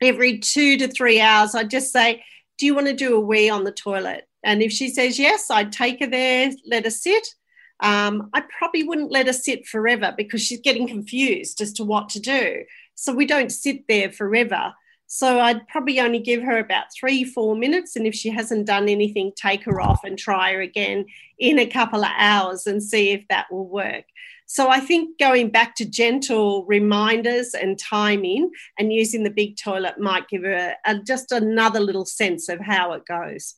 every 0.00 0.38
two 0.38 0.76
to 0.78 0.88
three 0.88 1.20
hours, 1.20 1.54
I'd 1.54 1.70
just 1.70 1.92
say, 1.92 2.22
Do 2.58 2.66
you 2.66 2.74
want 2.74 2.86
to 2.88 2.94
do 2.94 3.16
a 3.16 3.20
wee 3.20 3.48
on 3.48 3.64
the 3.64 3.72
toilet? 3.72 4.28
And 4.44 4.62
if 4.62 4.70
she 4.70 4.90
says 4.90 5.18
yes, 5.18 5.50
I'd 5.50 5.72
take 5.72 6.00
her 6.00 6.06
there, 6.06 6.52
let 6.66 6.84
her 6.84 6.90
sit. 6.90 7.34
Um, 7.80 8.30
I 8.34 8.42
probably 8.58 8.82
wouldn't 8.82 9.12
let 9.12 9.26
her 9.26 9.32
sit 9.32 9.66
forever 9.66 10.12
because 10.16 10.42
she's 10.42 10.60
getting 10.60 10.88
confused 10.88 11.60
as 11.60 11.72
to 11.74 11.84
what 11.84 12.08
to 12.10 12.20
do. 12.20 12.64
So 12.94 13.12
we 13.12 13.26
don't 13.26 13.52
sit 13.52 13.86
there 13.88 14.10
forever. 14.10 14.74
So 15.10 15.40
I'd 15.40 15.66
probably 15.68 16.00
only 16.00 16.18
give 16.18 16.42
her 16.42 16.58
about 16.58 16.92
three, 16.98 17.24
four 17.24 17.56
minutes. 17.56 17.96
And 17.96 18.06
if 18.06 18.14
she 18.14 18.28
hasn't 18.28 18.66
done 18.66 18.90
anything, 18.90 19.32
take 19.34 19.64
her 19.64 19.80
off 19.80 20.04
and 20.04 20.18
try 20.18 20.52
her 20.52 20.60
again 20.60 21.06
in 21.38 21.58
a 21.58 21.66
couple 21.66 22.04
of 22.04 22.10
hours 22.16 22.66
and 22.66 22.82
see 22.82 23.10
if 23.10 23.26
that 23.28 23.46
will 23.50 23.66
work. 23.66 24.04
So 24.44 24.68
I 24.68 24.80
think 24.80 25.18
going 25.18 25.50
back 25.50 25.74
to 25.76 25.84
gentle 25.84 26.66
reminders 26.66 27.54
and 27.54 27.78
timing 27.78 28.50
and 28.78 28.92
using 28.92 29.22
the 29.24 29.30
big 29.30 29.56
toilet 29.56 29.98
might 29.98 30.28
give 30.28 30.42
her 30.42 30.74
a, 30.84 30.98
just 31.00 31.32
another 31.32 31.80
little 31.80 32.06
sense 32.06 32.50
of 32.50 32.60
how 32.60 32.92
it 32.92 33.04
goes. 33.06 33.54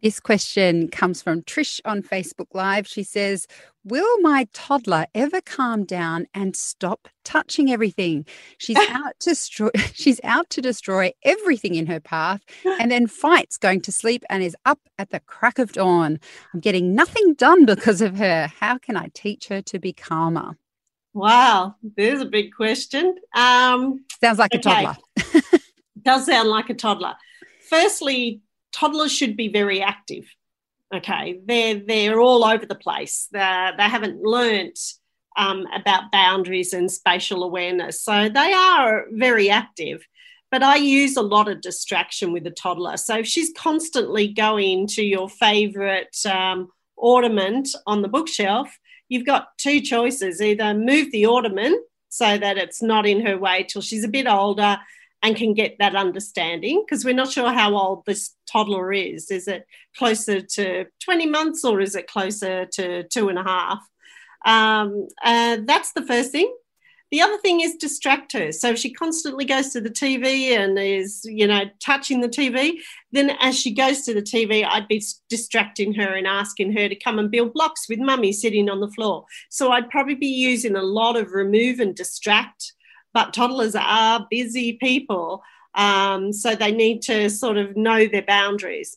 This 0.00 0.20
question 0.20 0.88
comes 0.88 1.22
from 1.22 1.42
Trish 1.42 1.80
on 1.84 2.02
Facebook 2.02 2.54
Live. 2.54 2.86
She 2.86 3.02
says, 3.02 3.48
Will 3.82 4.20
my 4.20 4.46
toddler 4.52 5.06
ever 5.12 5.40
calm 5.40 5.84
down 5.84 6.26
and 6.32 6.54
stop 6.54 7.08
touching 7.24 7.72
everything? 7.72 8.24
She's 8.58 8.76
out 8.90 9.18
to 9.20 9.30
destroy 9.30 9.70
she's 9.94 10.20
out 10.22 10.50
to 10.50 10.60
destroy 10.60 11.10
everything 11.24 11.74
in 11.74 11.86
her 11.86 11.98
path 11.98 12.42
and 12.64 12.92
then 12.92 13.08
fights 13.08 13.56
going 13.56 13.80
to 13.82 13.92
sleep 13.92 14.24
and 14.30 14.40
is 14.40 14.56
up 14.64 14.78
at 14.98 15.10
the 15.10 15.18
crack 15.18 15.58
of 15.58 15.72
dawn. 15.72 16.20
I'm 16.54 16.60
getting 16.60 16.94
nothing 16.94 17.34
done 17.34 17.64
because 17.64 18.00
of 18.00 18.18
her. 18.18 18.52
How 18.60 18.78
can 18.78 18.96
I 18.96 19.08
teach 19.14 19.48
her 19.48 19.62
to 19.62 19.80
be 19.80 19.92
calmer? 19.92 20.56
Wow, 21.12 21.74
there's 21.96 22.20
a 22.20 22.26
big 22.26 22.54
question. 22.54 23.16
Um, 23.34 24.04
Sounds 24.20 24.38
like 24.38 24.54
okay. 24.54 24.84
a 24.84 24.94
toddler. 24.94 25.42
Does 26.02 26.26
sound 26.26 26.48
like 26.48 26.70
a 26.70 26.74
toddler. 26.74 27.16
Firstly, 27.68 28.40
toddlers 28.78 29.12
should 29.12 29.36
be 29.36 29.48
very 29.48 29.82
active. 29.82 30.24
Okay, 30.94 31.40
they're 31.44 31.80
they're 31.86 32.20
all 32.20 32.44
over 32.44 32.64
the 32.64 32.74
place. 32.74 33.28
They're, 33.30 33.74
they 33.76 33.88
haven't 33.88 34.22
learnt 34.22 34.78
um, 35.36 35.66
about 35.74 36.10
boundaries 36.12 36.72
and 36.72 36.90
spatial 36.90 37.42
awareness, 37.44 38.02
so 38.02 38.28
they 38.28 38.52
are 38.52 39.06
very 39.10 39.50
active. 39.50 40.06
But 40.50 40.62
I 40.62 40.76
use 40.76 41.16
a 41.16 41.22
lot 41.22 41.48
of 41.48 41.60
distraction 41.60 42.32
with 42.32 42.46
a 42.46 42.50
toddler. 42.50 42.96
So 42.96 43.18
if 43.18 43.26
she's 43.26 43.52
constantly 43.54 44.28
going 44.28 44.86
to 44.88 45.02
your 45.02 45.28
favourite 45.28 46.16
um, 46.24 46.68
ornament 46.96 47.68
on 47.86 48.00
the 48.00 48.08
bookshelf, 48.08 48.74
you've 49.10 49.26
got 49.26 49.48
two 49.58 49.80
choices: 49.82 50.40
either 50.40 50.72
move 50.72 51.12
the 51.12 51.26
ornament 51.26 51.84
so 52.08 52.38
that 52.38 52.56
it's 52.56 52.80
not 52.80 53.06
in 53.06 53.26
her 53.26 53.36
way 53.36 53.62
till 53.62 53.82
she's 53.82 54.04
a 54.04 54.08
bit 54.08 54.26
older 54.26 54.78
and 55.22 55.36
can 55.36 55.54
get 55.54 55.76
that 55.78 55.96
understanding 55.96 56.84
because 56.84 57.04
we're 57.04 57.14
not 57.14 57.30
sure 57.30 57.52
how 57.52 57.76
old 57.76 58.04
this 58.06 58.36
toddler 58.50 58.92
is. 58.92 59.30
Is 59.30 59.48
it 59.48 59.66
closer 59.96 60.40
to 60.40 60.86
20 61.04 61.26
months 61.26 61.64
or 61.64 61.80
is 61.80 61.94
it 61.94 62.06
closer 62.06 62.66
to 62.66 63.02
two 63.04 63.28
and 63.28 63.38
a 63.38 63.42
half? 63.42 63.80
Um, 64.46 65.08
uh, 65.22 65.58
that's 65.64 65.92
the 65.92 66.06
first 66.06 66.30
thing. 66.30 66.54
The 67.10 67.22
other 67.22 67.38
thing 67.38 67.62
is 67.62 67.76
distract 67.76 68.34
her. 68.34 68.52
So 68.52 68.70
if 68.70 68.78
she 68.78 68.92
constantly 68.92 69.46
goes 69.46 69.70
to 69.70 69.80
the 69.80 69.90
TV 69.90 70.50
and 70.50 70.78
is, 70.78 71.22
you 71.24 71.46
know, 71.46 71.62
touching 71.80 72.20
the 72.20 72.28
TV, 72.28 72.80
then 73.12 73.30
as 73.40 73.58
she 73.58 73.72
goes 73.72 74.02
to 74.02 74.12
the 74.12 74.22
TV, 74.22 74.66
I'd 74.68 74.88
be 74.88 75.02
distracting 75.30 75.94
her 75.94 76.14
and 76.14 76.26
asking 76.26 76.74
her 76.74 76.86
to 76.86 76.94
come 76.94 77.18
and 77.18 77.30
build 77.30 77.54
blocks 77.54 77.88
with 77.88 77.98
mummy 77.98 78.32
sitting 78.32 78.68
on 78.68 78.80
the 78.80 78.90
floor. 78.90 79.24
So 79.48 79.72
I'd 79.72 79.88
probably 79.88 80.16
be 80.16 80.26
using 80.26 80.76
a 80.76 80.82
lot 80.82 81.16
of 81.16 81.32
remove 81.32 81.80
and 81.80 81.94
distract 81.94 82.74
but 83.18 83.34
toddlers 83.34 83.74
are 83.74 84.28
busy 84.30 84.74
people. 84.74 85.42
Um, 85.74 86.32
so 86.32 86.54
they 86.54 86.70
need 86.70 87.02
to 87.02 87.28
sort 87.28 87.56
of 87.56 87.76
know 87.76 88.06
their 88.06 88.22
boundaries. 88.22 88.96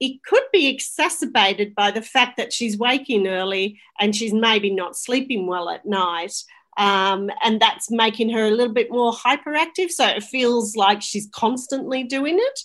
It 0.00 0.22
could 0.22 0.42
be 0.52 0.66
exacerbated 0.66 1.74
by 1.74 1.92
the 1.92 2.02
fact 2.02 2.36
that 2.36 2.52
she's 2.52 2.76
waking 2.76 3.26
early 3.26 3.80
and 3.98 4.14
she's 4.14 4.34
maybe 4.34 4.68
not 4.68 4.98
sleeping 4.98 5.46
well 5.46 5.70
at 5.70 5.86
night. 5.86 6.34
Um, 6.76 7.30
and 7.42 7.58
that's 7.58 7.90
making 7.90 8.28
her 8.34 8.44
a 8.44 8.50
little 8.50 8.74
bit 8.74 8.90
more 8.90 9.14
hyperactive. 9.14 9.92
So 9.92 10.06
it 10.06 10.24
feels 10.24 10.76
like 10.76 11.00
she's 11.00 11.30
constantly 11.32 12.04
doing 12.04 12.36
it. 12.38 12.60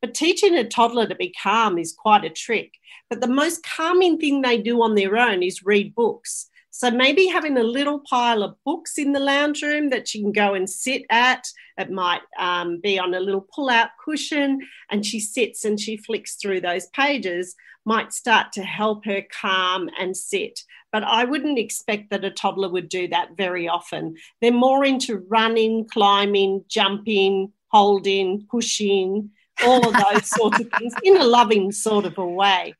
But 0.00 0.14
teaching 0.14 0.54
a 0.54 0.62
toddler 0.62 1.08
to 1.08 1.16
be 1.16 1.34
calm 1.42 1.78
is 1.78 1.92
quite 1.92 2.24
a 2.24 2.30
trick. 2.30 2.74
But 3.10 3.20
the 3.20 3.26
most 3.26 3.66
calming 3.66 4.18
thing 4.18 4.42
they 4.42 4.58
do 4.58 4.82
on 4.82 4.94
their 4.94 5.16
own 5.16 5.42
is 5.42 5.64
read 5.64 5.96
books. 5.96 6.48
So 6.78 6.92
maybe 6.92 7.26
having 7.26 7.58
a 7.58 7.64
little 7.64 7.98
pile 7.98 8.44
of 8.44 8.54
books 8.64 8.98
in 8.98 9.10
the 9.10 9.18
lounge 9.18 9.62
room 9.62 9.90
that 9.90 10.06
she 10.06 10.22
can 10.22 10.30
go 10.30 10.54
and 10.54 10.70
sit 10.70 11.02
at. 11.10 11.44
It 11.76 11.90
might 11.90 12.20
um, 12.38 12.78
be 12.80 13.00
on 13.00 13.14
a 13.14 13.18
little 13.18 13.48
pull 13.52 13.68
out 13.68 13.88
cushion, 14.04 14.60
and 14.88 15.04
she 15.04 15.18
sits 15.18 15.64
and 15.64 15.80
she 15.80 15.96
flicks 15.96 16.36
through 16.36 16.60
those 16.60 16.86
pages, 16.90 17.56
might 17.84 18.12
start 18.12 18.52
to 18.52 18.62
help 18.62 19.06
her 19.06 19.24
calm 19.42 19.90
and 19.98 20.16
sit. 20.16 20.60
But 20.92 21.02
I 21.02 21.24
wouldn't 21.24 21.58
expect 21.58 22.10
that 22.10 22.24
a 22.24 22.30
toddler 22.30 22.68
would 22.68 22.88
do 22.88 23.08
that 23.08 23.36
very 23.36 23.66
often. 23.66 24.14
They're 24.40 24.52
more 24.52 24.84
into 24.84 25.26
running, 25.28 25.88
climbing, 25.88 26.64
jumping, 26.68 27.52
holding, 27.72 28.46
pushing, 28.48 29.30
all 29.64 29.88
of 29.88 29.94
those 29.94 30.30
sorts 30.36 30.60
of 30.60 30.70
things 30.78 30.94
in 31.02 31.16
a 31.16 31.24
loving 31.24 31.72
sort 31.72 32.04
of 32.04 32.18
a 32.18 32.24
way. 32.24 32.74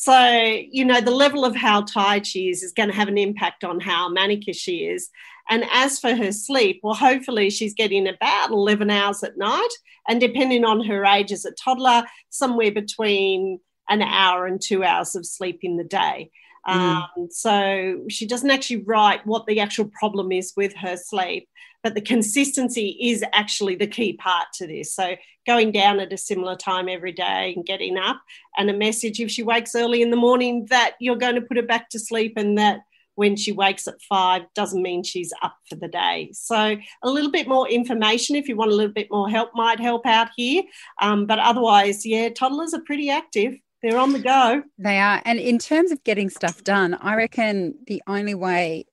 So, 0.00 0.30
you 0.70 0.84
know, 0.84 1.00
the 1.00 1.10
level 1.10 1.44
of 1.44 1.56
how 1.56 1.82
tired 1.82 2.24
she 2.24 2.50
is 2.50 2.62
is 2.62 2.70
going 2.70 2.88
to 2.88 2.94
have 2.94 3.08
an 3.08 3.18
impact 3.18 3.64
on 3.64 3.80
how 3.80 4.08
manicure 4.08 4.54
she 4.54 4.86
is. 4.86 5.10
And 5.50 5.64
as 5.72 5.98
for 5.98 6.14
her 6.14 6.30
sleep, 6.30 6.78
well, 6.84 6.94
hopefully 6.94 7.50
she's 7.50 7.74
getting 7.74 8.06
about 8.06 8.50
11 8.50 8.90
hours 8.90 9.24
at 9.24 9.36
night. 9.36 9.68
And 10.08 10.20
depending 10.20 10.64
on 10.64 10.84
her 10.84 11.04
age 11.04 11.32
as 11.32 11.44
a 11.44 11.50
toddler, 11.50 12.04
somewhere 12.30 12.70
between 12.70 13.58
an 13.88 14.00
hour 14.02 14.46
and 14.46 14.60
two 14.62 14.84
hours 14.84 15.16
of 15.16 15.26
sleep 15.26 15.58
in 15.62 15.76
the 15.76 15.82
day. 15.82 16.30
Mm. 16.64 17.02
Um, 17.16 17.28
so 17.32 18.04
she 18.08 18.24
doesn't 18.24 18.52
actually 18.52 18.84
write 18.84 19.26
what 19.26 19.46
the 19.46 19.58
actual 19.58 19.86
problem 19.86 20.30
is 20.30 20.52
with 20.56 20.76
her 20.76 20.96
sleep 20.96 21.48
but 21.82 21.94
the 21.94 22.00
consistency 22.00 22.96
is 23.00 23.24
actually 23.32 23.74
the 23.74 23.86
key 23.86 24.14
part 24.14 24.48
to 24.54 24.66
this. 24.66 24.94
So 24.94 25.14
going 25.46 25.72
down 25.72 26.00
at 26.00 26.12
a 26.12 26.18
similar 26.18 26.56
time 26.56 26.88
every 26.88 27.12
day 27.12 27.52
and 27.54 27.64
getting 27.64 27.96
up, 27.96 28.20
and 28.56 28.68
a 28.68 28.74
message 28.74 29.20
if 29.20 29.30
she 29.30 29.42
wakes 29.42 29.74
early 29.74 30.02
in 30.02 30.10
the 30.10 30.16
morning 30.16 30.66
that 30.70 30.94
you're 31.00 31.16
going 31.16 31.36
to 31.36 31.40
put 31.40 31.56
her 31.56 31.62
back 31.62 31.88
to 31.90 31.98
sleep 31.98 32.34
and 32.36 32.58
that 32.58 32.80
when 33.14 33.34
she 33.34 33.50
wakes 33.50 33.88
at 33.88 34.00
five 34.02 34.42
doesn't 34.54 34.80
mean 34.80 35.02
she's 35.02 35.32
up 35.42 35.56
for 35.68 35.74
the 35.74 35.88
day. 35.88 36.30
So, 36.32 36.76
a 37.02 37.10
little 37.10 37.32
bit 37.32 37.48
more 37.48 37.68
information 37.68 38.36
if 38.36 38.48
you 38.48 38.54
want 38.54 38.70
a 38.70 38.74
little 38.74 38.92
bit 38.92 39.08
more 39.10 39.28
help 39.28 39.50
might 39.54 39.80
help 39.80 40.06
out 40.06 40.28
here. 40.36 40.62
Um, 41.02 41.26
but 41.26 41.40
otherwise, 41.40 42.06
yeah, 42.06 42.28
toddlers 42.28 42.74
are 42.74 42.82
pretty 42.86 43.10
active. 43.10 43.56
They're 43.82 43.98
on 43.98 44.12
the 44.12 44.20
go. 44.20 44.62
They 44.78 44.98
are. 44.98 45.20
And 45.24 45.40
in 45.40 45.58
terms 45.58 45.90
of 45.90 46.02
getting 46.04 46.30
stuff 46.30 46.62
done, 46.62 46.94
I 46.94 47.16
reckon 47.16 47.74
the 47.88 48.02
only 48.06 48.34
way 48.34 48.86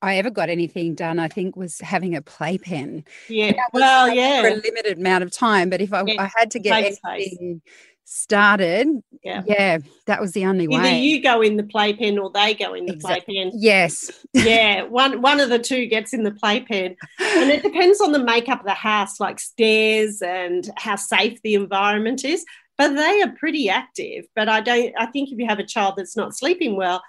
I 0.00 0.16
ever 0.16 0.30
got 0.30 0.48
anything 0.48 0.94
done, 0.94 1.18
I 1.18 1.28
think, 1.28 1.56
was 1.56 1.80
having 1.80 2.14
a 2.14 2.22
playpen. 2.22 3.04
Yeah. 3.28 3.52
Well, 3.72 4.08
yeah. 4.08 4.42
For 4.42 4.48
a 4.48 4.54
limited 4.54 4.98
amount 4.98 5.24
of 5.24 5.32
time. 5.32 5.70
But 5.70 5.80
if 5.80 5.92
I, 5.92 6.04
yeah. 6.06 6.22
I 6.22 6.30
had 6.36 6.50
to 6.52 6.60
get 6.60 6.96
anything 7.04 7.62
started, 8.04 8.86
yeah. 9.22 9.42
yeah, 9.46 9.78
that 10.06 10.20
was 10.20 10.32
the 10.32 10.46
only 10.46 10.64
Either 10.64 10.82
way. 10.82 10.88
Either 10.90 10.98
you 10.98 11.22
go 11.22 11.42
in 11.42 11.56
the 11.56 11.64
playpen 11.64 12.18
or 12.18 12.30
they 12.30 12.54
go 12.54 12.74
in 12.74 12.86
the 12.86 12.94
exactly. 12.94 13.34
playpen. 13.34 13.52
Yes. 13.60 14.24
yeah. 14.32 14.82
One 14.82 15.20
one 15.20 15.40
of 15.40 15.48
the 15.48 15.58
two 15.58 15.86
gets 15.86 16.12
in 16.12 16.22
the 16.22 16.32
playpen. 16.32 16.96
And 17.18 17.50
it 17.50 17.62
depends 17.62 18.00
on 18.00 18.12
the 18.12 18.22
makeup 18.22 18.60
of 18.60 18.66
the 18.66 18.74
house, 18.74 19.18
like 19.18 19.40
stairs 19.40 20.22
and 20.22 20.68
how 20.76 20.96
safe 20.96 21.42
the 21.42 21.54
environment 21.54 22.24
is. 22.24 22.44
But 22.76 22.94
they 22.94 23.22
are 23.22 23.32
pretty 23.32 23.68
active. 23.68 24.26
But 24.36 24.48
I 24.48 24.60
don't 24.60 24.94
I 24.96 25.06
think 25.06 25.30
if 25.30 25.38
you 25.38 25.46
have 25.46 25.58
a 25.58 25.66
child 25.66 25.94
that's 25.96 26.16
not 26.16 26.36
sleeping 26.36 26.76
well, 26.76 27.02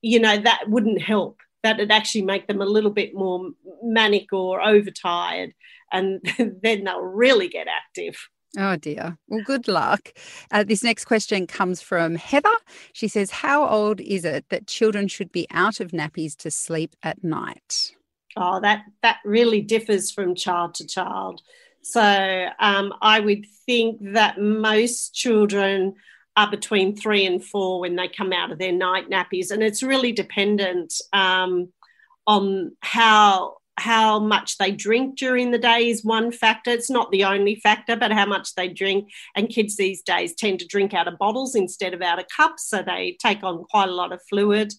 you 0.00 0.18
know, 0.18 0.38
that 0.38 0.64
wouldn't 0.68 1.02
help 1.02 1.38
that 1.62 1.80
it 1.80 1.90
actually 1.90 2.22
make 2.22 2.46
them 2.46 2.60
a 2.60 2.66
little 2.66 2.90
bit 2.90 3.14
more 3.14 3.50
manic 3.82 4.32
or 4.32 4.60
overtired 4.62 5.52
and 5.92 6.20
then 6.62 6.84
they'll 6.84 7.02
really 7.02 7.48
get 7.48 7.66
active 7.68 8.16
Oh 8.58 8.76
dear. 8.76 9.16
Well, 9.28 9.42
good 9.44 9.68
luck. 9.68 10.12
Uh, 10.50 10.64
this 10.64 10.82
next 10.82 11.04
question 11.04 11.46
comes 11.46 11.80
from 11.80 12.16
Heather. 12.16 12.48
She 12.92 13.06
says, 13.06 13.30
How 13.30 13.68
old 13.68 14.00
is 14.00 14.24
it 14.24 14.46
that 14.48 14.66
children 14.66 15.06
should 15.06 15.30
be 15.30 15.46
out 15.52 15.78
of 15.78 15.92
nappies 15.92 16.36
to 16.38 16.50
sleep 16.50 16.96
at 17.02 17.22
night? 17.22 17.94
Oh, 18.36 18.60
that, 18.60 18.84
that 19.02 19.18
really 19.24 19.60
differs 19.60 20.10
from 20.10 20.34
child 20.34 20.74
to 20.74 20.86
child. 20.86 21.42
So 21.82 22.46
um, 22.58 22.92
I 23.00 23.20
would 23.20 23.46
think 23.66 23.98
that 24.14 24.40
most 24.40 25.14
children 25.14 25.94
are 26.36 26.50
between 26.50 26.96
three 26.96 27.26
and 27.26 27.44
four 27.44 27.80
when 27.80 27.96
they 27.96 28.08
come 28.08 28.32
out 28.32 28.52
of 28.52 28.58
their 28.58 28.72
night 28.72 29.10
nappies, 29.10 29.50
and 29.50 29.62
it's 29.62 29.82
really 29.82 30.12
dependent 30.12 30.94
um, 31.12 31.72
on 32.26 32.76
how 32.80 33.56
how 33.76 34.18
much 34.18 34.58
they 34.58 34.70
drink 34.70 35.16
during 35.16 35.50
the 35.50 35.58
day 35.58 35.88
is 35.88 36.04
one 36.04 36.30
factor. 36.30 36.70
It's 36.70 36.90
not 36.90 37.10
the 37.10 37.24
only 37.24 37.54
factor, 37.54 37.96
but 37.96 38.12
how 38.12 38.26
much 38.26 38.54
they 38.54 38.68
drink. 38.68 39.08
And 39.34 39.48
kids 39.48 39.76
these 39.76 40.02
days 40.02 40.34
tend 40.34 40.58
to 40.60 40.66
drink 40.66 40.92
out 40.92 41.08
of 41.08 41.16
bottles 41.18 41.54
instead 41.54 41.94
of 41.94 42.02
out 42.02 42.18
of 42.18 42.26
cups, 42.34 42.68
so 42.68 42.82
they 42.82 43.16
take 43.20 43.42
on 43.42 43.64
quite 43.64 43.88
a 43.88 43.94
lot 43.94 44.12
of 44.12 44.20
fluid. 44.28 44.74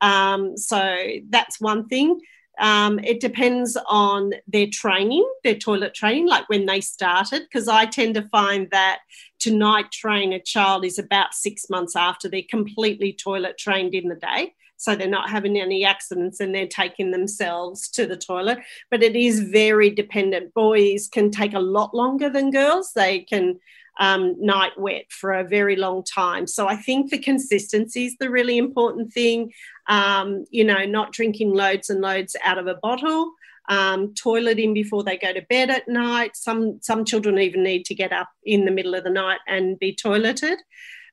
Um, 0.00 0.56
so 0.56 0.96
that's 1.28 1.60
one 1.60 1.88
thing. 1.88 2.20
Um, 2.58 2.98
it 3.00 3.20
depends 3.20 3.76
on 3.88 4.32
their 4.46 4.68
training, 4.70 5.28
their 5.42 5.56
toilet 5.56 5.94
training, 5.94 6.28
like 6.28 6.48
when 6.48 6.66
they 6.66 6.80
started, 6.80 7.42
because 7.42 7.68
I 7.68 7.86
tend 7.86 8.14
to 8.14 8.22
find 8.28 8.68
that 8.70 9.00
to 9.40 9.54
night 9.54 9.90
train 9.90 10.32
a 10.32 10.40
child 10.40 10.84
is 10.84 10.98
about 10.98 11.34
six 11.34 11.68
months 11.68 11.96
after 11.96 12.28
they're 12.28 12.42
completely 12.48 13.12
toilet 13.12 13.58
trained 13.58 13.94
in 13.94 14.08
the 14.08 14.14
day. 14.14 14.54
So 14.76 14.94
they're 14.94 15.08
not 15.08 15.30
having 15.30 15.58
any 15.58 15.84
accidents 15.84 16.40
and 16.40 16.54
they're 16.54 16.66
taking 16.66 17.10
themselves 17.10 17.88
to 17.90 18.06
the 18.06 18.16
toilet. 18.16 18.58
But 18.90 19.02
it 19.02 19.16
is 19.16 19.40
very 19.40 19.90
dependent. 19.90 20.52
Boys 20.52 21.08
can 21.08 21.30
take 21.30 21.54
a 21.54 21.60
lot 21.60 21.94
longer 21.94 22.28
than 22.28 22.50
girls. 22.50 22.92
They 22.94 23.20
can 23.20 23.60
um, 23.98 24.34
night 24.44 24.72
wet 24.78 25.06
for 25.10 25.32
a 25.32 25.44
very 25.44 25.76
long 25.76 26.02
time. 26.02 26.46
So 26.46 26.66
I 26.66 26.76
think 26.76 27.10
the 27.10 27.18
consistency 27.18 28.06
is 28.06 28.16
the 28.18 28.30
really 28.30 28.58
important 28.58 29.12
thing. 29.12 29.52
Um, 29.86 30.44
you 30.50 30.64
know, 30.64 30.84
not 30.84 31.12
drinking 31.12 31.52
loads 31.54 31.90
and 31.90 32.00
loads 32.00 32.36
out 32.42 32.58
of 32.58 32.66
a 32.66 32.74
bottle. 32.74 33.32
Um, 33.66 34.12
toileting 34.12 34.74
before 34.74 35.04
they 35.04 35.16
go 35.16 35.32
to 35.32 35.40
bed 35.48 35.70
at 35.70 35.88
night. 35.88 36.36
Some 36.36 36.80
some 36.82 37.04
children 37.06 37.38
even 37.38 37.62
need 37.62 37.86
to 37.86 37.94
get 37.94 38.12
up 38.12 38.28
in 38.44 38.66
the 38.66 38.70
middle 38.70 38.94
of 38.94 39.04
the 39.04 39.10
night 39.10 39.40
and 39.46 39.78
be 39.78 39.96
toileted. 39.96 40.58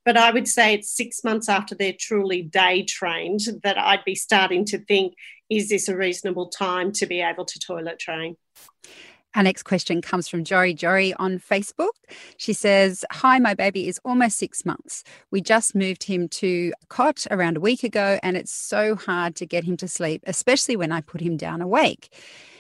But 0.03 0.17
I 0.17 0.31
would 0.31 0.47
say 0.47 0.73
it's 0.73 0.89
six 0.89 1.23
months 1.23 1.47
after 1.47 1.75
they're 1.75 1.93
truly 1.97 2.41
day 2.41 2.83
trained 2.83 3.41
that 3.63 3.77
I'd 3.77 4.03
be 4.03 4.15
starting 4.15 4.65
to 4.65 4.79
think, 4.79 5.13
is 5.50 5.69
this 5.69 5.88
a 5.88 5.95
reasonable 5.95 6.50
time 6.50 6.91
to 6.93 7.05
be 7.05 7.21
able 7.21 7.45
to 7.45 7.59
toilet 7.59 8.00
train? 8.00 8.35
Our 9.33 9.43
next 9.43 9.63
question 9.63 10.01
comes 10.01 10.27
from 10.27 10.43
Jory 10.43 10.73
Jory 10.73 11.13
on 11.13 11.39
Facebook. 11.39 11.95
She 12.35 12.51
says, 12.51 13.05
Hi, 13.11 13.39
my 13.39 13.53
baby 13.53 13.88
is 13.88 14.00
almost 14.03 14.38
six 14.38 14.65
months. 14.65 15.05
We 15.31 15.39
just 15.39 15.73
moved 15.73 16.03
him 16.03 16.27
to 16.29 16.73
a 16.81 16.85
cot 16.88 17.25
around 17.31 17.55
a 17.55 17.61
week 17.61 17.83
ago, 17.83 18.19
and 18.23 18.35
it's 18.35 18.51
so 18.51 18.95
hard 18.95 19.35
to 19.38 19.45
get 19.45 19.63
him 19.63 19.77
to 19.77 19.88
sleep, 19.88 20.21
especially 20.27 20.75
when 20.75 20.91
I 20.91 21.00
put 21.00 21.21
him 21.21 21.38
down 21.38 21.61
awake. 21.61 22.13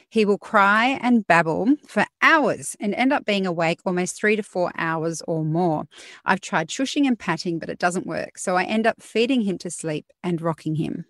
He 0.09 0.23
will 0.23 0.37
cry 0.37 0.97
and 1.01 1.27
babble 1.27 1.75
for 1.87 2.05
hours 2.21 2.75
and 2.79 2.93
end 2.93 3.11
up 3.11 3.25
being 3.25 3.45
awake 3.45 3.79
almost 3.85 4.15
three 4.15 4.35
to 4.37 4.43
four 4.43 4.71
hours 4.77 5.21
or 5.27 5.43
more. 5.43 5.85
I've 6.25 6.41
tried 6.41 6.69
shushing 6.69 7.05
and 7.05 7.19
patting, 7.19 7.59
but 7.59 7.69
it 7.69 7.79
doesn't 7.79 8.07
work. 8.07 8.37
So 8.37 8.55
I 8.55 8.63
end 8.63 8.87
up 8.87 9.01
feeding 9.01 9.41
him 9.41 9.57
to 9.59 9.69
sleep 9.69 10.05
and 10.23 10.41
rocking 10.41 10.75
him. 10.75 11.05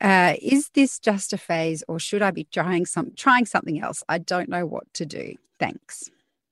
Uh, 0.00 0.34
is 0.40 0.70
this 0.74 0.98
just 0.98 1.32
a 1.32 1.38
phase 1.38 1.82
or 1.88 1.98
should 1.98 2.22
I 2.22 2.30
be 2.30 2.44
trying 2.44 2.86
some 2.86 3.12
trying 3.16 3.46
something 3.46 3.80
else? 3.80 4.04
I 4.08 4.18
don't 4.18 4.48
know 4.48 4.64
what 4.64 4.92
to 4.94 5.06
do. 5.06 5.34
Thanks. 5.58 6.10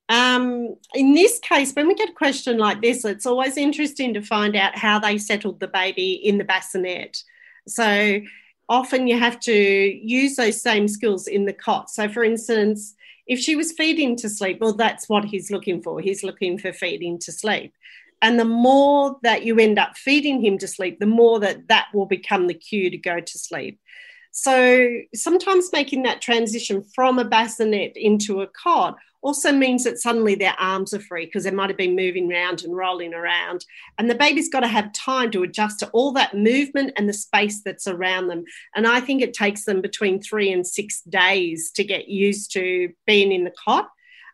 Um, 0.09 0.77
in 0.95 1.15
this 1.15 1.39
case, 1.41 1.73
when 1.73 1.89
we 1.89 1.95
get 1.95 2.11
a 2.11 2.15
question 2.15 2.59
like 2.59 2.81
this, 2.81 3.05
it's 3.05 3.27
always 3.27 3.57
interesting 3.57 4.15
to 4.15 4.23
find 4.23 4.55
out 4.57 4.77
how 4.77 4.99
they 4.99 5.19
settled 5.19 5.61
the 5.61 5.69
baby 5.69 6.13
in 6.13 6.39
the 6.39 6.45
bassinet. 6.45 7.23
So 7.67 8.21
often 8.69 9.07
you 9.07 9.19
have 9.19 9.41
to 9.41 9.53
use 9.53 10.37
those 10.37 10.61
same 10.61 10.89
skills 10.89 11.27
in 11.27 11.45
the 11.45 11.53
cot. 11.53 11.91
So, 11.91 12.09
for 12.09 12.25
instance, 12.25 12.95
if 13.27 13.41
she 13.41 13.57
was 13.57 13.73
feeding 13.73 14.17
to 14.17 14.29
sleep, 14.29 14.61
well, 14.61 14.75
that's 14.75 15.09
what 15.09 15.25
he's 15.25 15.51
looking 15.51 15.83
for. 15.83 16.01
He's 16.01 16.23
looking 16.23 16.59
for 16.59 16.73
feeding 16.73 17.19
to 17.21 17.33
sleep. 17.33 17.73
And 18.23 18.39
the 18.39 18.45
more 18.45 19.17
that 19.23 19.45
you 19.45 19.59
end 19.59 19.79
up 19.79 19.97
feeding 19.97 20.43
him 20.45 20.59
to 20.59 20.69
sleep, 20.69 20.99
the 20.99 21.07
more 21.07 21.39
that 21.41 21.69
that 21.69 21.87
will 21.93 22.07
become 22.07 22.47
the 22.47 22.55
cue 22.55 22.91
to 22.91 22.97
go 22.97 23.21
to 23.21 23.39
sleep. 23.39 23.79
So 24.33 24.99
sometimes 25.15 25.71
making 25.73 26.03
that 26.03 26.21
transition 26.21 26.85
from 26.95 27.19
a 27.19 27.25
bassinet 27.25 27.93
into 27.97 28.43
a 28.43 28.47
cot 28.47 28.97
also 29.23 29.51
means 29.51 29.83
that 29.85 29.99
suddenly 29.99 30.35
their 30.35 30.55
arms 30.59 30.95
are 30.95 31.01
free 31.01 31.25
because 31.25 31.45
they 31.45 31.51
might 31.51 31.71
have 31.71 31.77
been 31.77 31.97
moving 31.97 32.31
around 32.31 32.63
and 32.63 32.77
rolling 32.77 33.15
around. 33.15 33.65
And 33.99 34.09
the 34.09 34.15
baby's 34.15 34.51
got 34.51 34.61
to 34.61 34.69
have 34.69 34.93
time 34.93 35.31
to 35.33 35.43
adjust 35.43 35.81
to 35.81 35.89
all 35.89 36.13
that 36.13 36.37
movement 36.37 36.93
and 36.97 37.09
the 37.09 37.13
space 37.13 37.63
that's 37.63 37.89
around 37.89 38.29
them. 38.29 38.45
And 38.75 38.87
I 38.87 39.01
think 39.01 39.23
it 39.23 39.35
takes 39.35 39.65
them 39.65 39.81
between 39.81 40.21
three 40.21 40.53
and 40.53 40.67
six 40.67 41.01
days 41.03 41.71
to 41.73 41.83
get 41.83 42.07
used 42.07 42.53
to 42.53 42.93
being 43.07 43.33
in 43.33 43.45
the 43.45 43.55
cot. 43.65 43.89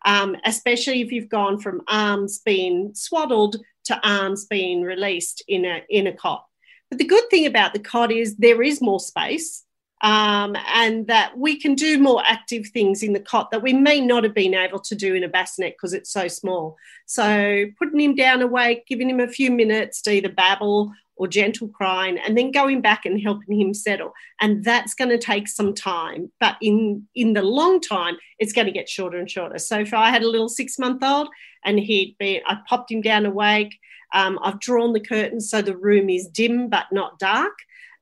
Um, 0.04 0.36
especially 0.44 1.00
if 1.00 1.12
you've 1.12 1.28
gone 1.28 1.60
from 1.60 1.82
arms 1.86 2.40
being 2.40 2.90
swaddled 2.92 3.56
to 3.84 4.00
arms 4.08 4.46
being 4.46 4.82
released 4.82 5.42
in 5.48 5.64
a 5.64 5.82
in 5.88 6.06
a 6.06 6.12
cot. 6.12 6.46
But 6.90 6.98
the 6.98 7.06
good 7.06 7.28
thing 7.30 7.46
about 7.46 7.72
the 7.72 7.78
cot 7.78 8.12
is 8.12 8.36
there 8.36 8.62
is 8.62 8.82
more 8.82 9.00
space 9.00 9.64
um, 10.02 10.56
and 10.74 11.06
that 11.06 11.38
we 11.38 11.58
can 11.58 11.74
do 11.74 11.98
more 11.98 12.22
active 12.26 12.66
things 12.68 13.02
in 13.02 13.12
the 13.12 13.20
cot 13.20 13.50
that 13.50 13.62
we 13.62 13.72
may 13.72 14.00
not 14.00 14.24
have 14.24 14.34
been 14.34 14.54
able 14.54 14.80
to 14.80 14.94
do 14.94 15.14
in 15.14 15.22
a 15.22 15.28
bassinet 15.28 15.74
because 15.76 15.94
it's 15.94 16.10
so 16.10 16.26
small. 16.26 16.76
So 17.06 17.66
putting 17.78 18.00
him 18.00 18.14
down 18.16 18.42
awake, 18.42 18.84
giving 18.86 19.08
him 19.08 19.20
a 19.20 19.28
few 19.28 19.50
minutes 19.50 20.02
to 20.02 20.12
either 20.12 20.28
babble 20.28 20.92
or 21.16 21.28
gentle 21.28 21.68
crying, 21.68 22.18
and 22.18 22.36
then 22.36 22.50
going 22.50 22.80
back 22.80 23.04
and 23.04 23.20
helping 23.20 23.60
him 23.60 23.74
settle. 23.74 24.12
And 24.40 24.64
that's 24.64 24.94
going 24.94 25.10
to 25.10 25.18
take 25.18 25.48
some 25.48 25.74
time. 25.74 26.32
But 26.40 26.56
in 26.60 27.06
in 27.14 27.32
the 27.34 27.42
long 27.42 27.80
time, 27.80 28.16
it's 28.38 28.52
going 28.52 28.66
to 28.66 28.72
get 28.72 28.88
shorter 28.88 29.18
and 29.18 29.30
shorter. 29.30 29.58
So 29.58 29.80
if 29.80 29.94
I 29.94 30.10
had 30.10 30.22
a 30.22 30.28
little 30.28 30.48
six 30.48 30.78
month 30.78 31.02
old 31.02 31.28
and 31.64 31.78
he'd 31.78 32.16
be, 32.18 32.40
I 32.46 32.58
popped 32.68 32.90
him 32.90 33.02
down 33.02 33.26
awake. 33.26 33.78
Um, 34.14 34.38
I've 34.42 34.60
drawn 34.60 34.92
the 34.92 35.00
curtains 35.00 35.48
so 35.48 35.62
the 35.62 35.76
room 35.76 36.10
is 36.10 36.26
dim 36.26 36.68
but 36.68 36.86
not 36.92 37.18
dark 37.18 37.54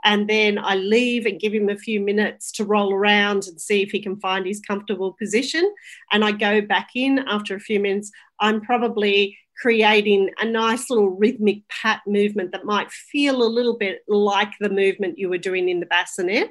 and 0.05 0.29
then 0.29 0.59
I 0.59 0.77
leave 0.77 1.27
and 1.27 1.41
give 1.41 1.53
him 1.53 1.69
a 1.69 1.77
few 1.77 2.01
minutes 2.01 2.51
to 2.53 2.65
roll 2.65 2.93
around 2.93 3.47
and 3.47 3.61
see 3.61 3.83
if 3.83 3.91
he 3.91 4.01
can 4.01 4.19
find 4.21 4.47
his 4.47 4.61
comfortable 4.61 5.13
position. 5.13 5.73
And 6.11 6.25
I 6.25 6.33
go 6.33 6.61
back 6.61 6.91
in 6.95 7.21
after 7.21 7.55
a 7.55 7.61
few 7.61 7.81
minutes. 7.81 8.11
I'm 8.41 8.61
probably 8.61 9.39
creating 9.61 10.31
a 10.39 10.45
nice 10.45 10.89
little 10.89 11.11
rhythmic 11.11 11.69
pat 11.69 12.01
movement 12.07 12.53
that 12.53 12.65
might 12.65 12.91
feel 12.91 13.43
a 13.43 13.45
little 13.45 13.77
bit 13.77 14.01
like 14.09 14.53
the 14.59 14.71
movement 14.71 15.19
you 15.19 15.29
were 15.29 15.39
doing 15.39 15.69
in 15.69 15.81
the 15.81 15.87
bassinet. 15.87 16.51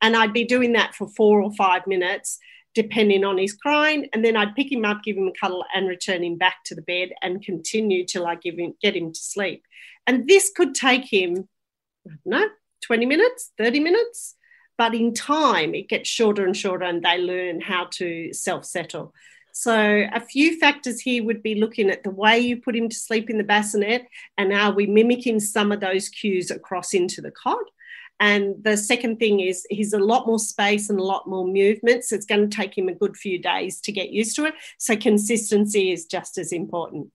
And 0.00 0.16
I'd 0.16 0.32
be 0.32 0.44
doing 0.44 0.72
that 0.72 0.94
for 0.94 1.08
four 1.08 1.42
or 1.42 1.52
five 1.54 1.86
minutes, 1.86 2.38
depending 2.74 3.24
on 3.24 3.38
his 3.38 3.52
crying. 3.52 4.08
And 4.12 4.24
then 4.24 4.36
I'd 4.36 4.54
pick 4.54 4.72
him 4.72 4.84
up, 4.84 5.02
give 5.04 5.16
him 5.16 5.28
a 5.28 5.38
cuddle, 5.38 5.64
and 5.74 5.88
return 5.88 6.24
him 6.24 6.36
back 6.36 6.56
to 6.66 6.74
the 6.74 6.82
bed 6.82 7.10
and 7.22 7.44
continue 7.44 8.06
till 8.06 8.26
I 8.26 8.36
give 8.36 8.58
him, 8.58 8.74
get 8.80 8.96
him 8.96 9.12
to 9.12 9.20
sleep. 9.20 9.62
And 10.06 10.26
this 10.26 10.50
could 10.54 10.74
take 10.74 11.04
him, 11.04 11.48
know, 12.24 12.48
20 12.82 13.06
minutes, 13.06 13.52
30 13.58 13.80
minutes. 13.80 14.34
But 14.78 14.94
in 14.94 15.14
time, 15.14 15.74
it 15.74 15.88
gets 15.88 16.08
shorter 16.08 16.44
and 16.44 16.56
shorter, 16.56 16.84
and 16.84 17.02
they 17.02 17.18
learn 17.18 17.60
how 17.62 17.88
to 17.92 18.32
self 18.32 18.64
settle. 18.66 19.14
So, 19.58 20.06
a 20.12 20.20
few 20.20 20.58
factors 20.58 21.00
here 21.00 21.24
would 21.24 21.42
be 21.42 21.54
looking 21.54 21.88
at 21.88 22.04
the 22.04 22.10
way 22.10 22.38
you 22.38 22.58
put 22.58 22.76
him 22.76 22.90
to 22.90 22.94
sleep 22.94 23.30
in 23.30 23.38
the 23.38 23.42
bassinet 23.42 24.06
and 24.36 24.52
are 24.52 24.70
we 24.70 24.86
mimicking 24.86 25.40
some 25.40 25.72
of 25.72 25.80
those 25.80 26.10
cues 26.10 26.50
across 26.50 26.92
into 26.92 27.22
the 27.22 27.30
cot. 27.30 27.64
And 28.20 28.62
the 28.62 28.76
second 28.76 29.18
thing 29.18 29.40
is 29.40 29.66
he's 29.70 29.94
a 29.94 29.98
lot 29.98 30.26
more 30.26 30.38
space 30.38 30.90
and 30.90 31.00
a 31.00 31.02
lot 31.02 31.26
more 31.26 31.46
movement. 31.46 32.04
So, 32.04 32.16
it's 32.16 32.26
going 32.26 32.50
to 32.50 32.54
take 32.54 32.76
him 32.76 32.90
a 32.90 32.94
good 32.94 33.16
few 33.16 33.38
days 33.38 33.80
to 33.80 33.92
get 33.92 34.10
used 34.10 34.36
to 34.36 34.44
it. 34.44 34.52
So, 34.76 34.94
consistency 34.94 35.90
is 35.90 36.04
just 36.04 36.36
as 36.36 36.52
important. 36.52 37.10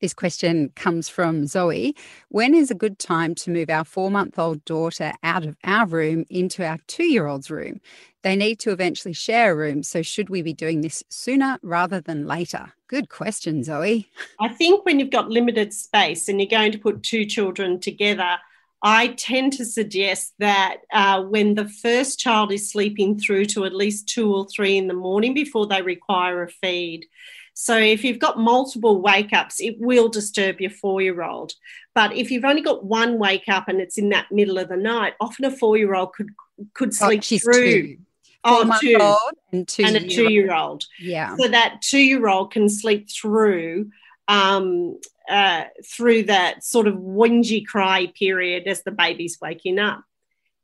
This 0.00 0.14
question 0.14 0.70
comes 0.76 1.08
from 1.08 1.46
Zoe. 1.46 1.96
When 2.28 2.54
is 2.54 2.70
a 2.70 2.76
good 2.76 2.98
time 2.98 3.34
to 3.36 3.50
move 3.50 3.70
our 3.70 3.84
four 3.84 4.10
month 4.10 4.38
old 4.38 4.64
daughter 4.64 5.12
out 5.24 5.44
of 5.44 5.56
our 5.64 5.86
room 5.86 6.24
into 6.30 6.64
our 6.64 6.78
two 6.86 7.06
year 7.06 7.26
old's 7.26 7.50
room? 7.50 7.80
They 8.26 8.34
need 8.34 8.58
to 8.58 8.72
eventually 8.72 9.14
share 9.14 9.52
a 9.52 9.54
room. 9.54 9.84
So, 9.84 10.02
should 10.02 10.30
we 10.30 10.42
be 10.42 10.52
doing 10.52 10.80
this 10.80 11.04
sooner 11.08 11.60
rather 11.62 12.00
than 12.00 12.26
later? 12.26 12.72
Good 12.88 13.08
question, 13.08 13.62
Zoe. 13.62 14.10
I 14.40 14.48
think 14.48 14.84
when 14.84 14.98
you've 14.98 15.10
got 15.10 15.30
limited 15.30 15.72
space 15.72 16.28
and 16.28 16.40
you're 16.40 16.50
going 16.50 16.72
to 16.72 16.78
put 16.78 17.04
two 17.04 17.24
children 17.24 17.78
together, 17.78 18.38
I 18.82 19.14
tend 19.16 19.52
to 19.52 19.64
suggest 19.64 20.34
that 20.40 20.78
uh, 20.92 21.22
when 21.22 21.54
the 21.54 21.68
first 21.68 22.18
child 22.18 22.50
is 22.50 22.68
sleeping 22.68 23.16
through 23.16 23.44
to 23.44 23.64
at 23.64 23.72
least 23.72 24.08
two 24.08 24.34
or 24.34 24.44
three 24.48 24.76
in 24.76 24.88
the 24.88 24.94
morning 24.94 25.32
before 25.32 25.68
they 25.68 25.82
require 25.82 26.42
a 26.42 26.48
feed, 26.48 27.06
so 27.54 27.78
if 27.78 28.02
you've 28.02 28.18
got 28.18 28.40
multiple 28.40 29.00
wake 29.00 29.32
ups, 29.32 29.60
it 29.60 29.76
will 29.78 30.08
disturb 30.08 30.60
your 30.60 30.70
four 30.70 31.00
year 31.00 31.22
old. 31.22 31.52
But 31.94 32.12
if 32.16 32.32
you've 32.32 32.44
only 32.44 32.60
got 32.60 32.84
one 32.84 33.20
wake 33.20 33.48
up 33.48 33.68
and 33.68 33.80
it's 33.80 33.98
in 33.98 34.08
that 34.08 34.32
middle 34.32 34.58
of 34.58 34.68
the 34.68 34.76
night, 34.76 35.14
often 35.20 35.44
a 35.44 35.50
four 35.52 35.76
year 35.76 35.94
old 35.94 36.12
could 36.12 36.30
could 36.74 36.88
oh, 36.88 37.18
sleep 37.20 37.22
oh, 37.32 37.38
through. 37.38 37.82
Two. 37.82 37.96
Oh, 38.44 38.78
two. 38.80 39.16
and, 39.52 39.66
two 39.66 39.84
and 39.84 39.96
a 39.96 40.08
two 40.08 40.32
year 40.32 40.54
old. 40.54 40.84
Yeah. 40.98 41.36
So 41.36 41.48
that 41.48 41.82
two 41.82 42.00
year 42.00 42.28
old 42.28 42.52
can 42.52 42.68
sleep 42.68 43.10
through 43.10 43.90
um, 44.28 44.98
uh, 45.28 45.64
through 45.84 46.24
that 46.24 46.64
sort 46.64 46.86
of 46.86 46.94
whingy 46.94 47.66
cry 47.66 48.12
period 48.18 48.66
as 48.66 48.82
the 48.82 48.90
baby's 48.90 49.38
waking 49.40 49.78
up. 49.78 50.04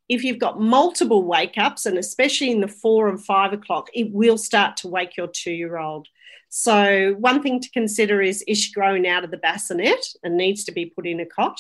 If 0.09 0.25
you've 0.25 0.39
got 0.39 0.61
multiple 0.61 1.25
wake 1.25 1.57
ups, 1.57 1.87
and 1.87 1.97
especially 1.97 2.51
in 2.51 2.61
the 2.61 2.69
four 2.69 3.09
and 3.09 3.25
five 3.25 3.53
o'clock, 3.53 3.89
it 3.95 4.13
will 4.13 4.39
start 4.39 4.77
to 4.79 4.89
wake 4.89 5.17
your 5.17 5.29
two 5.29 5.53
year 5.53 5.79
old. 5.79 6.09
So, 6.49 7.15
one 7.19 7.43
thing 7.43 7.61
to 7.61 7.71
consider 7.71 8.21
is 8.21 8.43
is 8.47 8.59
she 8.59 8.73
growing 8.73 9.07
out 9.09 9.25
of 9.25 9.31
the 9.31 9.39
bassinet 9.39 10.05
and 10.23 10.37
needs 10.37 10.65
to 10.65 10.73
be 10.73 10.87
put 10.87 11.07
in 11.07 11.21
a 11.21 11.27
cot? 11.27 11.59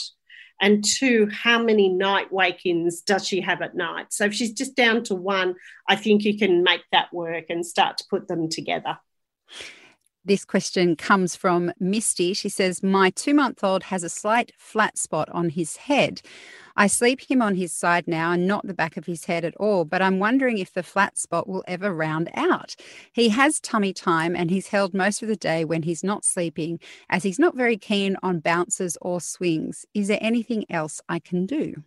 And 0.63 0.85
two, 0.85 1.29
how 1.33 1.61
many 1.63 1.89
night 1.89 2.33
wake 2.33 2.65
ins 2.65 3.03
does 3.03 3.27
she 3.27 3.41
have 3.41 3.61
at 3.61 3.75
night? 3.75 4.13
So, 4.13 4.25
if 4.25 4.33
she's 4.33 4.53
just 4.53 4.77
down 4.77 5.03
to 5.05 5.15
one, 5.17 5.57
I 5.89 5.97
think 5.97 6.23
you 6.25 6.39
can 6.39 6.63
make 6.63 6.85
that 6.93 7.13
work 7.13 7.47
and 7.51 7.67
start 7.67 7.99
to 7.99 8.05
put 8.09 8.29
them 8.29 8.49
together. 8.49 8.97
This 10.25 10.45
question 10.45 10.95
comes 10.95 11.35
from 11.35 11.73
Misty. 11.81 12.33
She 12.33 12.49
says, 12.49 12.81
My 12.81 13.11
two 13.11 13.35
month 13.35 13.65
old 13.65 13.83
has 13.85 14.05
a 14.05 14.09
slight 14.09 14.53
flat 14.57 14.97
spot 14.97 15.29
on 15.31 15.49
his 15.49 15.77
head. 15.77 16.23
I 16.77 16.87
sleep 16.87 17.29
him 17.29 17.43
on 17.43 17.57
his 17.57 17.73
side 17.73 18.07
now 18.07 18.31
and 18.31 18.47
not 18.47 18.65
the 18.65 18.73
back 18.73 18.97
of 18.97 19.07
his 19.07 19.25
head 19.25 19.45
at 19.45 19.57
all, 19.57 19.85
but 19.85 20.01
I'm 20.01 20.21
wondering 20.21 20.59
if 20.59 20.73
the 20.73 20.85
flat 20.85 21.19
spot 21.19 21.49
will 21.49 21.65
ever 21.67 21.93
round 21.93 22.31
out. 22.35 22.77
He 23.13 23.31
has 23.31 23.59
tummy 23.59 23.93
time 23.93 24.37
and 24.37 24.49
he's 24.49 24.69
held 24.69 24.95
most 24.95 25.23
of 25.23 25.29
the 25.29 25.35
day 25.35 25.65
when 25.65 25.83
he's 25.83 26.05
not 26.05 26.25
sleeping, 26.25 26.79
as 27.11 27.25
he's 27.25 27.41
not 27.41 27.57
very 27.57 27.77
keen 27.77 28.17
on 28.23 28.39
bounces 28.39 28.97
or 29.03 29.21
swings. 29.21 29.85
Is 29.93 30.07
there 30.07 30.19
anything 30.21 30.65
else 30.71 31.01
I 31.09 31.19
can 31.19 31.47
do? 31.47 31.83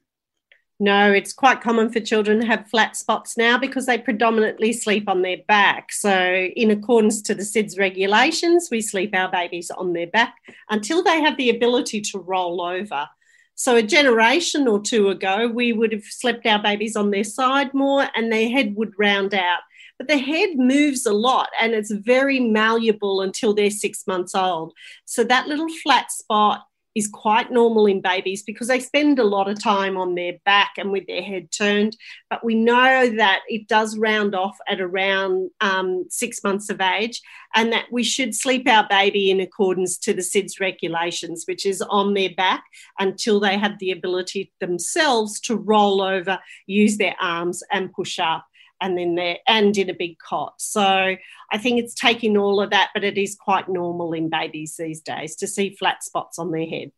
No, 0.77 1.13
it's 1.13 1.31
quite 1.31 1.61
common 1.61 1.89
for 1.89 2.01
children 2.01 2.41
to 2.41 2.45
have 2.47 2.67
flat 2.67 2.97
spots 2.97 3.37
now 3.37 3.57
because 3.57 3.85
they 3.85 3.97
predominantly 3.97 4.73
sleep 4.73 5.07
on 5.07 5.21
their 5.21 5.37
back. 5.47 5.93
So, 5.93 6.11
in 6.11 6.69
accordance 6.69 7.21
to 7.23 7.33
the 7.33 7.43
SIDS 7.43 7.79
regulations, 7.79 8.67
we 8.69 8.81
sleep 8.81 9.15
our 9.15 9.31
babies 9.31 9.71
on 9.71 9.93
their 9.93 10.07
back 10.07 10.35
until 10.69 11.01
they 11.01 11.21
have 11.21 11.37
the 11.37 11.49
ability 11.49 12.01
to 12.01 12.19
roll 12.19 12.61
over. 12.61 13.07
So, 13.55 13.77
a 13.77 13.83
generation 13.83 14.67
or 14.67 14.81
two 14.81 15.07
ago, 15.07 15.47
we 15.47 15.71
would 15.71 15.93
have 15.93 16.03
slept 16.03 16.45
our 16.45 16.61
babies 16.61 16.97
on 16.97 17.11
their 17.11 17.23
side 17.23 17.73
more 17.73 18.09
and 18.13 18.29
their 18.29 18.49
head 18.49 18.75
would 18.75 18.91
round 18.99 19.33
out. 19.33 19.61
But 19.97 20.09
the 20.09 20.17
head 20.17 20.57
moves 20.57 21.05
a 21.05 21.13
lot 21.13 21.51
and 21.57 21.71
it's 21.71 21.91
very 21.91 22.41
malleable 22.41 23.21
until 23.21 23.53
they're 23.53 23.69
six 23.69 24.05
months 24.07 24.35
old. 24.35 24.73
So, 25.05 25.23
that 25.23 25.47
little 25.47 25.69
flat 25.69 26.11
spot 26.11 26.65
is 26.95 27.09
quite 27.09 27.51
normal 27.51 27.85
in 27.85 28.01
babies 28.01 28.41
because 28.41 28.69
they 28.69 28.79
spend 28.79 29.19
a 29.19 29.23
lot 29.23 29.49
of 29.49 29.61
time 29.61 29.97
on 29.97 30.15
their 30.15 30.33
back 30.45 30.73
and 30.77 30.91
with 30.91 31.05
their 31.07 31.21
head 31.21 31.51
turned. 31.51 31.95
But 32.29 32.43
we 32.43 32.55
know 32.55 33.09
that 33.17 33.41
it 33.47 33.67
does 33.67 33.97
round 33.97 34.33
off 34.33 34.57
at 34.67 34.79
around 34.79 35.51
um, 35.59 36.05
six 36.09 36.41
months 36.43 36.69
of 36.69 36.79
age, 36.79 37.21
and 37.53 37.71
that 37.73 37.85
we 37.91 38.03
should 38.03 38.33
sleep 38.33 38.67
our 38.67 38.87
baby 38.89 39.29
in 39.29 39.39
accordance 39.39 39.97
to 39.99 40.13
the 40.13 40.21
SIDS 40.21 40.59
regulations, 40.59 41.43
which 41.45 41.65
is 41.65 41.81
on 41.81 42.13
their 42.13 42.31
back 42.35 42.63
until 42.99 43.39
they 43.39 43.57
have 43.57 43.77
the 43.79 43.91
ability 43.91 44.51
themselves 44.59 45.39
to 45.41 45.55
roll 45.55 46.01
over, 46.01 46.39
use 46.65 46.97
their 46.97 47.15
arms, 47.19 47.61
and 47.71 47.93
push 47.93 48.19
up. 48.19 48.45
And 48.81 48.97
then 48.97 49.15
there 49.15 49.37
and 49.47 49.77
in 49.77 49.89
a 49.89 49.93
big 49.93 50.17
cot. 50.19 50.55
So 50.57 50.83
I 50.83 51.57
think 51.57 51.79
it's 51.79 51.93
taking 51.93 52.37
all 52.37 52.61
of 52.61 52.71
that, 52.71 52.89
but 52.93 53.03
it 53.03 53.17
is 53.17 53.35
quite 53.35 53.69
normal 53.69 54.13
in 54.13 54.29
babies 54.29 54.75
these 54.77 55.01
days 55.01 55.35
to 55.37 55.47
see 55.47 55.75
flat 55.75 56.03
spots 56.03 56.39
on 56.39 56.51
their 56.51 56.65
head. 56.65 56.91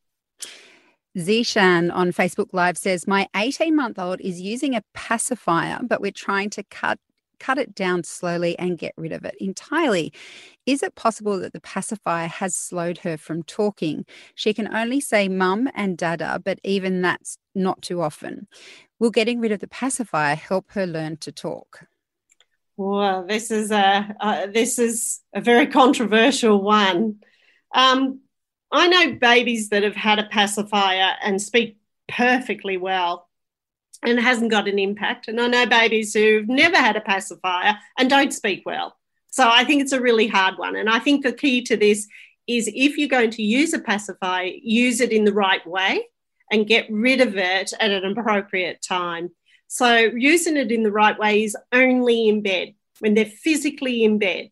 Zishan 1.17 1.91
on 1.93 2.11
Facebook 2.11 2.49
Live 2.53 2.77
says, 2.77 3.07
My 3.07 3.27
18 3.35 3.75
month 3.75 3.97
old 3.97 4.21
is 4.21 4.39
using 4.39 4.75
a 4.75 4.83
pacifier, 4.93 5.79
but 5.81 5.99
we're 5.99 6.11
trying 6.11 6.49
to 6.51 6.63
cut 6.63 6.99
cut 7.39 7.57
it 7.57 7.75
down 7.75 8.03
slowly 8.03 8.57
and 8.57 8.77
get 8.77 8.93
rid 8.97 9.11
of 9.11 9.23
it 9.23 9.35
entirely. 9.39 10.11
Is 10.65 10.83
it 10.83 10.95
possible 10.95 11.39
that 11.39 11.53
the 11.53 11.61
pacifier 11.61 12.27
has 12.27 12.55
slowed 12.55 12.99
her 12.99 13.17
from 13.17 13.43
talking? 13.43 14.05
She 14.35 14.53
can 14.53 14.73
only 14.73 14.99
say 14.99 15.27
mum 15.27 15.69
and 15.75 15.97
dada, 15.97 16.41
but 16.43 16.59
even 16.63 17.01
that's 17.01 17.37
not 17.55 17.81
too 17.81 18.01
often. 18.01 18.47
Will 18.99 19.11
getting 19.11 19.39
rid 19.39 19.51
of 19.51 19.59
the 19.59 19.67
pacifier 19.67 20.35
help 20.35 20.71
her 20.71 20.87
learn 20.87 21.17
to 21.17 21.31
talk? 21.31 21.85
Well, 22.77 23.25
this 23.25 23.51
is 23.51 23.71
a 23.71 24.15
uh, 24.19 24.47
this 24.47 24.77
is 24.77 25.21
a 25.33 25.41
very 25.41 25.67
controversial 25.67 26.61
one. 26.61 27.17
Um, 27.73 28.21
I 28.71 28.87
know 28.87 29.15
babies 29.15 29.69
that 29.69 29.83
have 29.83 29.95
had 29.95 30.19
a 30.19 30.27
pacifier 30.27 31.15
and 31.23 31.41
speak 31.41 31.77
perfectly 32.07 32.77
well 32.77 33.29
and 34.03 34.19
hasn't 34.19 34.51
got 34.51 34.67
an 34.67 34.77
impact. 34.77 35.27
And 35.27 35.39
I 35.39 35.47
know 35.47 35.65
babies 35.65 36.13
who've 36.13 36.47
never 36.47 36.77
had 36.77 36.95
a 36.95 37.01
pacifier 37.01 37.77
and 37.97 38.09
don't 38.09 38.33
speak 38.33 38.63
well. 38.65 38.95
So 39.29 39.47
I 39.49 39.63
think 39.63 39.81
it's 39.81 39.91
a 39.91 40.01
really 40.01 40.27
hard 40.27 40.57
one. 40.57 40.75
And 40.75 40.89
I 40.89 40.99
think 40.99 41.23
the 41.23 41.33
key 41.33 41.63
to 41.63 41.77
this 41.77 42.07
is 42.47 42.69
if 42.73 42.97
you're 42.97 43.09
going 43.09 43.31
to 43.31 43.43
use 43.43 43.73
a 43.73 43.79
pacifier, 43.79 44.51
use 44.61 45.01
it 45.01 45.11
in 45.11 45.25
the 45.25 45.33
right 45.33 45.65
way 45.65 46.05
and 46.51 46.67
get 46.67 46.87
rid 46.89 47.21
of 47.21 47.37
it 47.37 47.73
at 47.79 47.91
an 47.91 48.05
appropriate 48.05 48.81
time. 48.81 49.31
So 49.67 49.95
using 49.97 50.57
it 50.57 50.71
in 50.71 50.83
the 50.83 50.91
right 50.91 51.17
way 51.17 51.43
is 51.43 51.57
only 51.71 52.29
in 52.29 52.41
bed 52.41 52.73
when 52.99 53.13
they're 53.13 53.25
physically 53.25 54.03
in 54.03 54.17
bed. 54.17 54.49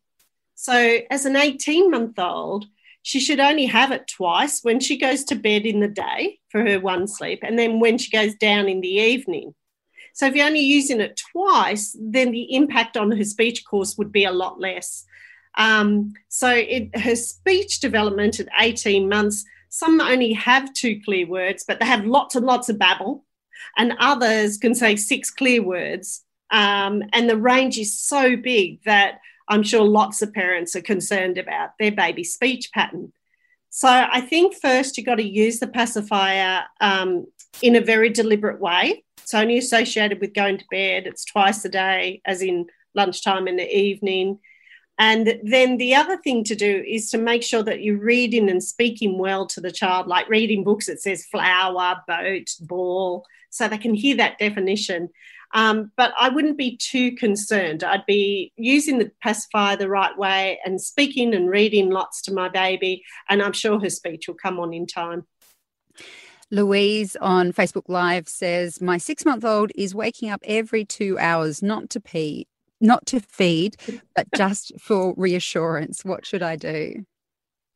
So 0.56 1.00
as 1.10 1.26
an 1.26 1.36
18 1.36 1.90
month 1.90 2.20
old, 2.20 2.66
she 3.02 3.20
should 3.20 3.40
only 3.40 3.68
have 3.68 3.92
it 3.92 4.08
twice 4.08 4.62
when 4.62 4.80
she 4.80 4.98
goes 4.98 5.24
to 5.26 5.36
bed 5.36 5.66
in 5.66 5.80
the 5.80 5.88
day 5.88 6.40
for 6.50 6.62
her 6.62 6.80
one 6.80 7.08
sleep 7.08 7.40
and 7.44 7.58
then 7.58 7.80
when 7.80 7.98
she 7.98 8.10
goes 8.10 8.36
down 8.36 8.68
in 8.68 8.82
the 8.82 8.88
evening. 8.88 9.54
So 10.14 10.26
if 10.26 10.36
you're 10.36 10.48
only 10.48 10.62
using 10.62 11.02
it 11.02 11.22
twice, 11.32 11.96
then 12.00 12.32
the 12.32 12.56
impact 12.56 12.98
on 12.98 13.12
her 13.12 13.24
speech 13.24 13.66
course 13.66 13.98
would 13.98 14.12
be 14.12 14.24
a 14.24 14.32
lot 14.32 14.60
less. 14.60 15.06
Um, 15.58 16.14
so 16.30 16.50
it, 16.50 16.98
her 16.98 17.16
speech 17.16 17.80
development 17.80 18.40
at 18.40 18.48
18 18.60 19.08
months, 19.08 19.46
some 19.78 20.00
only 20.00 20.34
have 20.34 20.74
two 20.74 21.02
clear 21.04 21.28
words, 21.28 21.66
but 21.68 21.80
they 21.80 21.86
have 21.86 22.06
lots 22.06 22.36
and 22.36 22.46
lots 22.46 22.70
of 22.70 22.80
babble, 22.80 23.26
and 23.78 23.94
others 24.00 24.58
can 24.58 24.74
say 24.74 24.96
six 24.96 25.30
clear 25.30 25.62
words. 25.62 26.24
Um, 26.52 27.04
and 27.12 27.30
the 27.30 27.38
range 27.38 27.78
is 27.78 28.00
so 28.00 28.38
big 28.38 28.84
that 28.86 29.20
I'm 29.48 29.64
sure 29.64 29.84
lots 29.84 30.22
of 30.22 30.34
parents 30.34 30.76
are 30.76 30.82
concerned 30.82 31.38
about 31.38 31.72
their 31.80 31.92
baby's 31.92 32.34
speech 32.34 32.72
pattern. 32.74 33.12
So 33.70 33.90
I 33.90 34.22
think 34.22 34.56
first 34.56 34.98
you've 34.98 35.06
got 35.06 35.16
to 35.16 35.24
use 35.24 35.60
the 35.60 35.68
pacifier 35.68 36.64
um, 36.80 37.26
in 37.62 37.76
a 37.76 37.82
very 37.82 38.10
deliberate 38.10 38.62
way. 38.62 39.04
It's 39.18 39.34
only 39.34 39.58
associated 39.58 40.22
with 40.22 40.34
going 40.34 40.58
to 40.60 40.66
bed. 40.72 41.06
It's 41.06 41.26
twice 41.26 41.66
a 41.66 41.70
day, 41.70 42.22
as 42.26 42.42
in 42.42 42.68
lunchtime 42.94 43.48
and 43.48 43.60
the 43.60 43.78
evening. 43.78 44.40
And 44.98 45.40
then 45.44 45.78
the 45.78 45.94
other 45.96 46.18
thing 46.18 46.44
to 46.46 46.56
do 46.56 46.84
is 46.88 47.10
to 47.10 47.18
make 47.18 47.44
sure 47.44 47.64
that 47.64 47.82
you're 47.82 48.00
reading 48.00 48.50
and 48.50 48.64
speaking 48.64 49.18
well 49.18 49.46
to 49.48 49.60
the 49.60 49.72
child, 49.72 50.08
like 50.08 50.30
reading 50.30 50.64
books 50.64 50.86
that 50.88 51.02
says 51.02 51.26
flower, 51.26 52.02
boat, 52.08 52.50
ball, 52.62 53.26
so 53.50 53.68
they 53.68 53.78
can 53.78 53.94
hear 53.94 54.16
that 54.18 54.38
definition. 54.38 55.10
Um, 55.54 55.92
but 55.96 56.14
I 56.20 56.30
wouldn't 56.30 56.58
be 56.58 56.78
too 56.78 57.14
concerned. 57.16 57.84
I'd 57.84 58.06
be 58.06 58.52
using 58.58 58.98
the 58.98 59.12
pacifier 59.22 59.76
the 59.78 59.90
right 59.90 60.18
way 60.18 60.60
and 60.66 60.82
speaking 60.82 61.34
and 61.34 61.50
reading 61.50 61.90
lots 61.90 62.22
to 62.24 62.34
my 62.34 62.50
baby, 62.50 63.04
and 63.30 63.42
I'm 63.42 63.54
sure 63.54 63.80
her 63.80 63.90
speech 63.90 64.28
will 64.28 64.36
come 64.36 64.60
on 64.60 64.74
in 64.74 64.88
time. 64.88 65.26
Louise 66.52 67.16
on 67.22 67.54
Facebook 67.54 67.88
Live 67.88 68.28
says, 68.28 68.82
My 68.82 68.98
six 68.98 69.26
month 69.26 69.44
old 69.44 69.72
is 69.76 69.96
waking 69.96 70.30
up 70.30 70.42
every 70.46 70.86
two 70.86 71.18
hours, 71.18 71.64
not 71.64 71.90
to 71.92 72.00
pee, 72.00 72.48
not 72.82 73.06
to 73.08 73.20
feed, 73.20 73.76
but 74.16 74.28
just 74.36 74.74
for 74.80 75.14
reassurance. 75.18 76.04
What 76.06 76.26
should 76.26 76.44
I 76.44 76.56
do? 76.56 77.06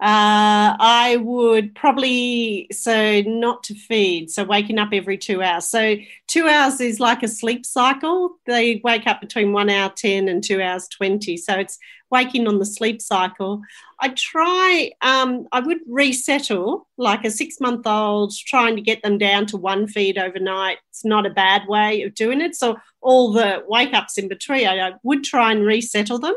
Uh, 0.01 0.79
I 0.79 1.17
would 1.21 1.75
probably 1.75 2.67
so 2.71 3.21
not 3.23 3.63
to 3.63 3.75
feed, 3.75 4.31
so 4.31 4.45
waking 4.45 4.79
up 4.79 4.89
every 4.93 5.17
two 5.17 5.43
hours. 5.43 5.65
So 5.65 5.97
two 6.27 6.47
hours 6.47 6.79
is 6.79 7.01
like 7.01 7.21
a 7.21 7.27
sleep 7.27 7.65
cycle. 7.65 8.38
They 8.45 8.79
wake 8.81 9.07
up 9.07 9.19
between 9.19 9.51
one 9.51 9.69
hour 9.69 9.91
ten 9.93 10.29
and 10.29 10.41
two 10.41 10.62
hours 10.62 10.88
twenty. 10.88 11.35
So 11.35 11.55
it's 11.55 11.77
waking 12.09 12.47
on 12.47 12.59
the 12.59 12.65
sleep 12.65 13.01
cycle. 13.01 13.62
I 13.99 14.09
try. 14.09 14.91
Um, 15.01 15.47
I 15.51 15.59
would 15.59 15.79
resettle 15.85 16.88
like 16.97 17.25
a 17.25 17.29
six 17.29 17.59
month 17.59 17.85
old, 17.85 18.33
trying 18.47 18.77
to 18.77 18.81
get 18.81 19.03
them 19.03 19.17
down 19.17 19.47
to 19.47 19.57
one 19.57 19.85
feed 19.85 20.17
overnight. 20.17 20.77
It's 20.91 21.03
not 21.03 21.25
a 21.25 21.29
bad 21.29 21.63
way 21.67 22.03
of 22.03 22.15
doing 22.15 22.39
it. 22.39 22.55
So 22.55 22.77
all 23.01 23.33
the 23.33 23.65
wake 23.67 23.93
ups 23.93 24.17
in 24.17 24.29
between, 24.29 24.65
I 24.65 24.93
would 25.03 25.25
try 25.25 25.51
and 25.51 25.65
resettle 25.65 26.19
them 26.19 26.35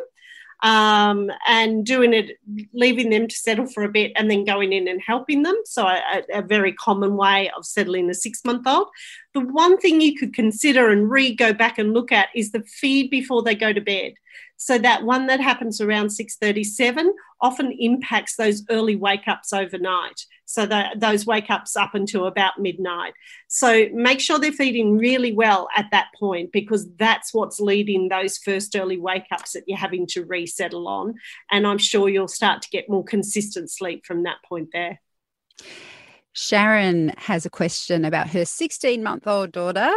um, 0.62 1.30
and 1.46 1.84
doing 1.84 2.14
it, 2.14 2.38
leaving 2.72 3.10
them 3.10 3.26
to 3.26 3.34
settle 3.34 3.66
for 3.66 3.82
a 3.82 3.88
bit 3.88 4.12
and 4.16 4.30
then 4.30 4.44
going 4.44 4.72
in 4.72 4.86
and 4.86 5.00
helping 5.04 5.42
them. 5.42 5.56
So, 5.64 5.86
a, 5.86 6.22
a 6.32 6.42
very 6.42 6.72
common 6.72 7.16
way 7.16 7.50
of 7.56 7.66
settling 7.66 8.08
a 8.08 8.14
six 8.14 8.44
month 8.44 8.66
old. 8.66 8.88
The 9.34 9.40
one 9.40 9.78
thing 9.78 10.00
you 10.00 10.16
could 10.16 10.34
consider 10.34 10.90
and 10.90 11.10
re 11.10 11.34
go 11.34 11.52
back 11.52 11.78
and 11.78 11.92
look 11.92 12.12
at 12.12 12.28
is 12.34 12.52
the 12.52 12.62
feed 12.62 13.10
before 13.10 13.42
they 13.42 13.54
go 13.54 13.72
to 13.72 13.80
bed. 13.80 14.14
So 14.64 14.78
that 14.78 15.02
one 15.02 15.26
that 15.26 15.40
happens 15.40 15.80
around 15.80 16.10
6:37 16.10 17.12
often 17.40 17.72
impacts 17.72 18.36
those 18.36 18.64
early 18.70 18.94
wake 18.94 19.26
ups 19.26 19.52
overnight. 19.52 20.24
So 20.44 20.66
that 20.66 21.00
those 21.00 21.26
wake 21.26 21.50
ups 21.50 21.76
up 21.76 21.94
until 21.94 22.26
about 22.26 22.60
midnight. 22.60 23.14
So 23.48 23.88
make 23.92 24.20
sure 24.20 24.38
they're 24.38 24.52
feeding 24.52 24.98
really 24.98 25.32
well 25.32 25.68
at 25.76 25.86
that 25.90 26.08
point 26.18 26.52
because 26.52 26.88
that's 26.96 27.34
what's 27.34 27.58
leading 27.58 28.08
those 28.08 28.38
first 28.38 28.76
early 28.76 28.98
wake 28.98 29.26
ups 29.32 29.52
that 29.52 29.64
you're 29.66 29.78
having 29.78 30.06
to 30.08 30.24
resettle 30.24 30.86
on. 30.86 31.14
And 31.50 31.66
I'm 31.66 31.78
sure 31.78 32.08
you'll 32.08 32.28
start 32.28 32.62
to 32.62 32.70
get 32.70 32.88
more 32.88 33.04
consistent 33.04 33.68
sleep 33.68 34.06
from 34.06 34.22
that 34.22 34.38
point 34.48 34.68
there. 34.72 35.00
Sharon 36.32 37.12
has 37.18 37.44
a 37.44 37.50
question 37.50 38.04
about 38.04 38.30
her 38.30 38.44
16 38.44 39.02
month 39.02 39.26
old 39.26 39.52
daughter 39.52 39.92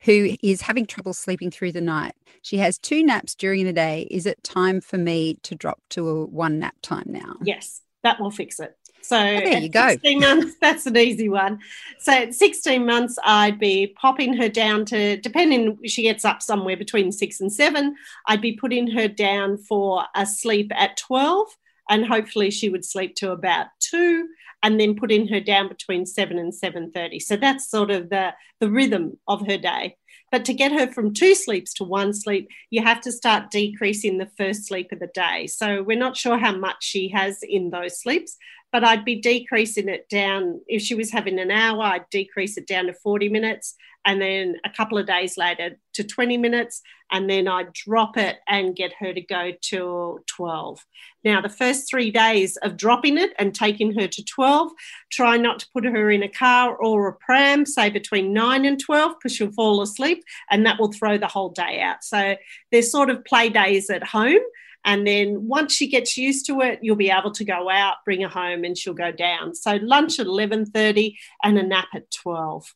who 0.00 0.36
is 0.42 0.62
having 0.62 0.86
trouble 0.86 1.12
sleeping 1.12 1.50
through 1.50 1.72
the 1.72 1.80
night. 1.80 2.14
She 2.42 2.58
has 2.58 2.78
two 2.78 3.02
naps 3.02 3.34
during 3.34 3.64
the 3.64 3.72
day. 3.72 4.06
Is 4.10 4.26
it 4.26 4.42
time 4.42 4.80
for 4.80 4.98
me 4.98 5.38
to 5.42 5.54
drop 5.54 5.80
to 5.90 6.08
a 6.08 6.24
one 6.26 6.58
nap 6.58 6.76
time 6.82 7.06
now? 7.06 7.36
Yes, 7.42 7.80
that 8.02 8.20
will 8.20 8.30
fix 8.30 8.60
it. 8.60 8.76
So 9.04 9.18
oh, 9.18 9.40
there 9.40 9.58
you 9.58 9.68
go. 9.68 9.88
16 9.88 10.20
months, 10.20 10.56
that's 10.62 10.86
an 10.86 10.96
easy 10.96 11.28
one. 11.28 11.58
So 11.98 12.12
at 12.12 12.34
16 12.34 12.86
months, 12.86 13.18
I'd 13.22 13.58
be 13.58 13.88
popping 13.88 14.34
her 14.38 14.48
down 14.48 14.86
to, 14.86 15.18
depending, 15.18 15.78
she 15.84 16.02
gets 16.02 16.24
up 16.24 16.40
somewhere 16.40 16.76
between 16.76 17.12
six 17.12 17.40
and 17.40 17.52
seven, 17.52 17.96
I'd 18.26 18.40
be 18.40 18.52
putting 18.52 18.86
her 18.92 19.06
down 19.06 19.58
for 19.58 20.04
a 20.14 20.24
sleep 20.24 20.72
at 20.74 20.96
12 20.96 21.48
and 21.88 22.06
hopefully 22.06 22.50
she 22.50 22.68
would 22.68 22.84
sleep 22.84 23.14
to 23.16 23.32
about 23.32 23.66
two 23.80 24.28
and 24.62 24.80
then 24.80 24.94
putting 24.94 25.28
her 25.28 25.40
down 25.40 25.68
between 25.68 26.06
7 26.06 26.38
and 26.38 26.52
7.30 26.52 27.20
so 27.20 27.36
that's 27.36 27.70
sort 27.70 27.90
of 27.90 28.10
the, 28.10 28.32
the 28.60 28.70
rhythm 28.70 29.18
of 29.28 29.46
her 29.46 29.58
day. 29.58 29.96
But 30.32 30.44
to 30.46 30.54
get 30.54 30.72
her 30.72 30.90
from 30.90 31.14
two 31.14 31.34
sleeps 31.34 31.74
to 31.74 31.84
one 31.84 32.12
sleep 32.12 32.48
you 32.70 32.82
have 32.82 33.00
to 33.02 33.12
start 33.12 33.50
decreasing 33.50 34.18
the 34.18 34.30
first 34.36 34.66
sleep 34.66 34.92
of 34.92 35.00
the 35.00 35.10
day. 35.14 35.46
So 35.46 35.82
we're 35.82 35.98
not 35.98 36.16
sure 36.16 36.38
how 36.38 36.56
much 36.56 36.78
she 36.80 37.08
has 37.08 37.38
in 37.42 37.70
those 37.70 38.00
sleeps 38.00 38.36
but 38.74 38.82
I'd 38.82 39.04
be 39.04 39.20
decreasing 39.20 39.88
it 39.88 40.08
down. 40.08 40.60
If 40.66 40.82
she 40.82 40.96
was 40.96 41.12
having 41.12 41.38
an 41.38 41.52
hour, 41.52 41.80
I'd 41.80 42.10
decrease 42.10 42.56
it 42.56 42.66
down 42.66 42.86
to 42.86 42.92
40 42.92 43.28
minutes 43.28 43.76
and 44.04 44.20
then 44.20 44.56
a 44.64 44.70
couple 44.70 44.98
of 44.98 45.06
days 45.06 45.36
later 45.36 45.78
to 45.94 46.04
20 46.04 46.36
minutes. 46.36 46.82
And 47.12 47.28
then 47.30 47.46
I'd 47.46 47.72
drop 47.72 48.16
it 48.16 48.38
and 48.48 48.74
get 48.74 48.92
her 48.98 49.12
to 49.12 49.20
go 49.20 49.52
to 49.60 50.20
12. 50.26 50.84
Now, 51.22 51.40
the 51.40 51.48
first 51.48 51.88
three 51.88 52.10
days 52.10 52.56
of 52.56 52.76
dropping 52.76 53.18
it 53.18 53.32
and 53.38 53.54
taking 53.54 53.98
her 53.98 54.08
to 54.08 54.24
12, 54.24 54.72
try 55.12 55.36
not 55.36 55.60
to 55.60 55.68
put 55.72 55.84
her 55.84 56.10
in 56.10 56.22
a 56.22 56.28
car 56.28 56.74
or 56.74 57.08
a 57.08 57.14
pram, 57.14 57.66
say 57.66 57.90
between 57.90 58.32
9 58.32 58.64
and 58.64 58.80
12, 58.80 59.14
because 59.16 59.36
she'll 59.36 59.52
fall 59.52 59.82
asleep 59.82 60.24
and 60.50 60.66
that 60.66 60.80
will 60.80 60.92
throw 60.92 61.18
the 61.18 61.28
whole 61.28 61.50
day 61.50 61.80
out. 61.80 62.02
So 62.02 62.36
there's 62.72 62.90
sort 62.90 63.10
of 63.10 63.24
play 63.24 63.48
days 63.48 63.90
at 63.90 64.02
home 64.02 64.40
and 64.84 65.06
then 65.06 65.48
once 65.48 65.72
she 65.72 65.86
gets 65.86 66.16
used 66.16 66.46
to 66.46 66.60
it, 66.60 66.80
you'll 66.82 66.96
be 66.96 67.10
able 67.10 67.32
to 67.32 67.44
go 67.44 67.70
out, 67.70 67.96
bring 68.04 68.20
her 68.20 68.28
home, 68.28 68.64
and 68.64 68.76
she'll 68.76 68.92
go 68.92 69.10
down. 69.10 69.54
So 69.54 69.76
lunch 69.76 70.18
at 70.18 70.26
eleven 70.26 70.66
thirty 70.66 71.18
and 71.42 71.58
a 71.58 71.62
nap 71.62 71.88
at 71.94 72.10
twelve. 72.10 72.74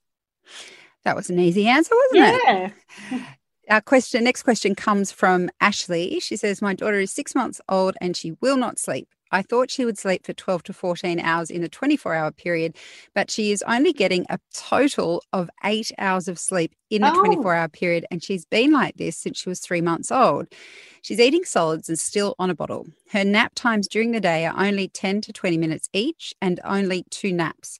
That 1.08 1.16
was 1.16 1.30
an 1.30 1.38
easy 1.38 1.66
answer, 1.66 1.94
wasn't 1.94 2.34
it? 2.34 2.42
yeah. 2.44 2.70
it? 3.12 3.22
Our 3.70 3.80
question, 3.80 4.24
next 4.24 4.42
question 4.42 4.74
comes 4.74 5.10
from 5.10 5.48
Ashley. 5.58 6.20
She 6.20 6.36
says, 6.36 6.60
My 6.60 6.74
daughter 6.74 7.00
is 7.00 7.10
six 7.10 7.34
months 7.34 7.62
old 7.66 7.96
and 8.02 8.14
she 8.14 8.32
will 8.42 8.58
not 8.58 8.78
sleep. 8.78 9.08
I 9.32 9.40
thought 9.40 9.70
she 9.70 9.86
would 9.86 9.96
sleep 9.96 10.26
for 10.26 10.34
12 10.34 10.64
to 10.64 10.72
14 10.74 11.18
hours 11.20 11.50
in 11.50 11.62
a 11.62 11.68
24 11.68 12.14
hour 12.14 12.30
period, 12.30 12.76
but 13.14 13.30
she 13.30 13.52
is 13.52 13.64
only 13.66 13.94
getting 13.94 14.26
a 14.28 14.38
total 14.52 15.22
of 15.32 15.48
eight 15.64 15.90
hours 15.96 16.28
of 16.28 16.38
sleep 16.38 16.74
in 16.90 17.00
the 17.00 17.10
24 17.10 17.54
hour 17.54 17.68
period. 17.68 18.04
And 18.10 18.22
she's 18.22 18.44
been 18.44 18.70
like 18.70 18.96
this 18.96 19.16
since 19.16 19.38
she 19.38 19.48
was 19.48 19.60
three 19.60 19.80
months 19.80 20.12
old. 20.12 20.48
She's 21.00 21.20
eating 21.20 21.44
solids 21.44 21.88
and 21.88 21.98
still 21.98 22.34
on 22.38 22.50
a 22.50 22.54
bottle. 22.54 22.86
Her 23.12 23.24
nap 23.24 23.52
times 23.54 23.88
during 23.88 24.12
the 24.12 24.20
day 24.20 24.44
are 24.44 24.54
only 24.58 24.88
10 24.88 25.22
to 25.22 25.32
20 25.32 25.56
minutes 25.56 25.88
each 25.94 26.34
and 26.42 26.60
only 26.64 27.04
two 27.10 27.32
naps. 27.32 27.78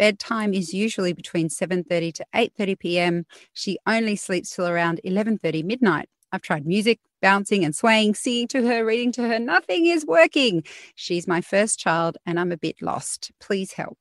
Bedtime 0.00 0.54
is 0.54 0.72
usually 0.72 1.12
between 1.12 1.50
7:30 1.50 2.14
to 2.14 2.26
8:30 2.34 2.78
p.m. 2.78 3.26
She 3.52 3.76
only 3.86 4.16
sleeps 4.16 4.56
till 4.56 4.66
around 4.66 4.98
11:30 5.04 5.62
midnight. 5.62 6.08
I've 6.32 6.40
tried 6.40 6.64
music, 6.66 7.00
bouncing 7.20 7.66
and 7.66 7.76
swaying, 7.76 8.14
singing 8.14 8.48
to 8.48 8.66
her, 8.66 8.82
reading 8.82 9.12
to 9.12 9.28
her. 9.28 9.38
Nothing 9.38 9.84
is 9.84 10.06
working. 10.06 10.64
She's 10.94 11.28
my 11.28 11.42
first 11.42 11.78
child 11.78 12.16
and 12.24 12.40
I'm 12.40 12.50
a 12.50 12.56
bit 12.56 12.80
lost. 12.80 13.30
Please 13.40 13.74
help. 13.74 13.98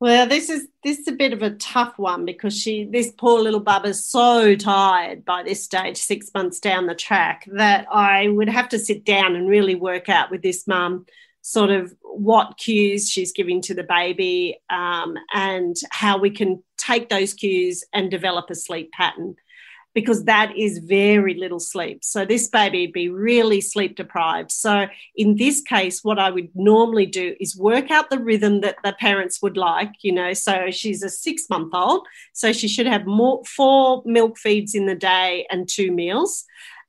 Well, 0.00 0.26
this 0.26 0.50
is 0.50 0.68
this 0.84 0.98
is 0.98 1.08
a 1.08 1.12
bit 1.12 1.32
of 1.32 1.40
a 1.40 1.54
tough 1.54 1.94
one 1.98 2.26
because 2.26 2.54
she 2.54 2.84
this 2.84 3.10
poor 3.10 3.40
little 3.40 3.60
bub 3.60 3.86
is 3.86 4.04
so 4.04 4.54
tired 4.54 5.24
by 5.24 5.42
this 5.42 5.64
stage, 5.64 5.96
six 5.96 6.30
months 6.34 6.60
down 6.60 6.88
the 6.88 6.94
track, 6.94 7.48
that 7.52 7.86
I 7.90 8.28
would 8.28 8.50
have 8.50 8.68
to 8.68 8.78
sit 8.78 9.06
down 9.06 9.34
and 9.34 9.48
really 9.48 9.76
work 9.76 10.10
out 10.10 10.30
with 10.30 10.42
this 10.42 10.66
mum 10.66 11.06
sort 11.46 11.70
of 11.70 11.94
what 12.02 12.58
cues 12.58 13.08
she's 13.08 13.30
giving 13.30 13.62
to 13.62 13.72
the 13.72 13.84
baby 13.84 14.58
um, 14.68 15.14
and 15.32 15.76
how 15.92 16.18
we 16.18 16.28
can 16.28 16.60
take 16.76 17.08
those 17.08 17.32
cues 17.32 17.84
and 17.94 18.10
develop 18.10 18.50
a 18.50 18.54
sleep 18.56 18.90
pattern 18.90 19.36
because 19.94 20.24
that 20.24 20.54
is 20.58 20.78
very 20.78 21.34
little 21.34 21.60
sleep. 21.60 22.02
So 22.02 22.24
this 22.24 22.48
baby 22.48 22.86
would 22.86 22.92
be 22.92 23.08
really 23.08 23.60
sleep 23.60 23.96
deprived. 23.96 24.50
So 24.50 24.88
in 25.14 25.36
this 25.36 25.62
case, 25.62 26.02
what 26.02 26.18
I 26.18 26.30
would 26.30 26.50
normally 26.56 27.06
do 27.06 27.36
is 27.38 27.56
work 27.56 27.92
out 27.92 28.10
the 28.10 28.18
rhythm 28.18 28.60
that 28.62 28.76
the 28.82 28.92
parents 28.94 29.40
would 29.40 29.56
like, 29.56 29.92
you 30.02 30.10
know. 30.12 30.32
So 30.32 30.70
she's 30.72 31.04
a 31.04 31.08
six 31.08 31.48
month 31.48 31.72
old. 31.72 32.08
So 32.32 32.52
she 32.52 32.66
should 32.66 32.86
have 32.86 33.06
more 33.06 33.42
four 33.44 34.02
milk 34.04 34.36
feeds 34.36 34.74
in 34.74 34.86
the 34.86 34.96
day 34.96 35.46
and 35.48 35.68
two 35.68 35.92
meals. 35.92 36.44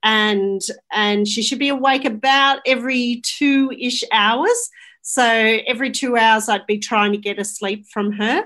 And 0.08 0.62
and 0.90 1.28
she 1.28 1.44
should 1.44 1.60
be 1.60 1.68
awake 1.68 2.06
about 2.06 2.60
every 2.66 3.22
two-ish 3.26 4.06
hours. 4.14 4.70
So 5.02 5.24
every 5.24 5.92
two 5.92 6.16
hours 6.16 6.48
I'd 6.48 6.66
be 6.66 6.80
trying 6.80 7.12
to 7.12 7.18
get 7.18 7.40
a 7.40 7.44
sleep 7.44 7.86
from 7.92 8.14
her. 8.14 8.46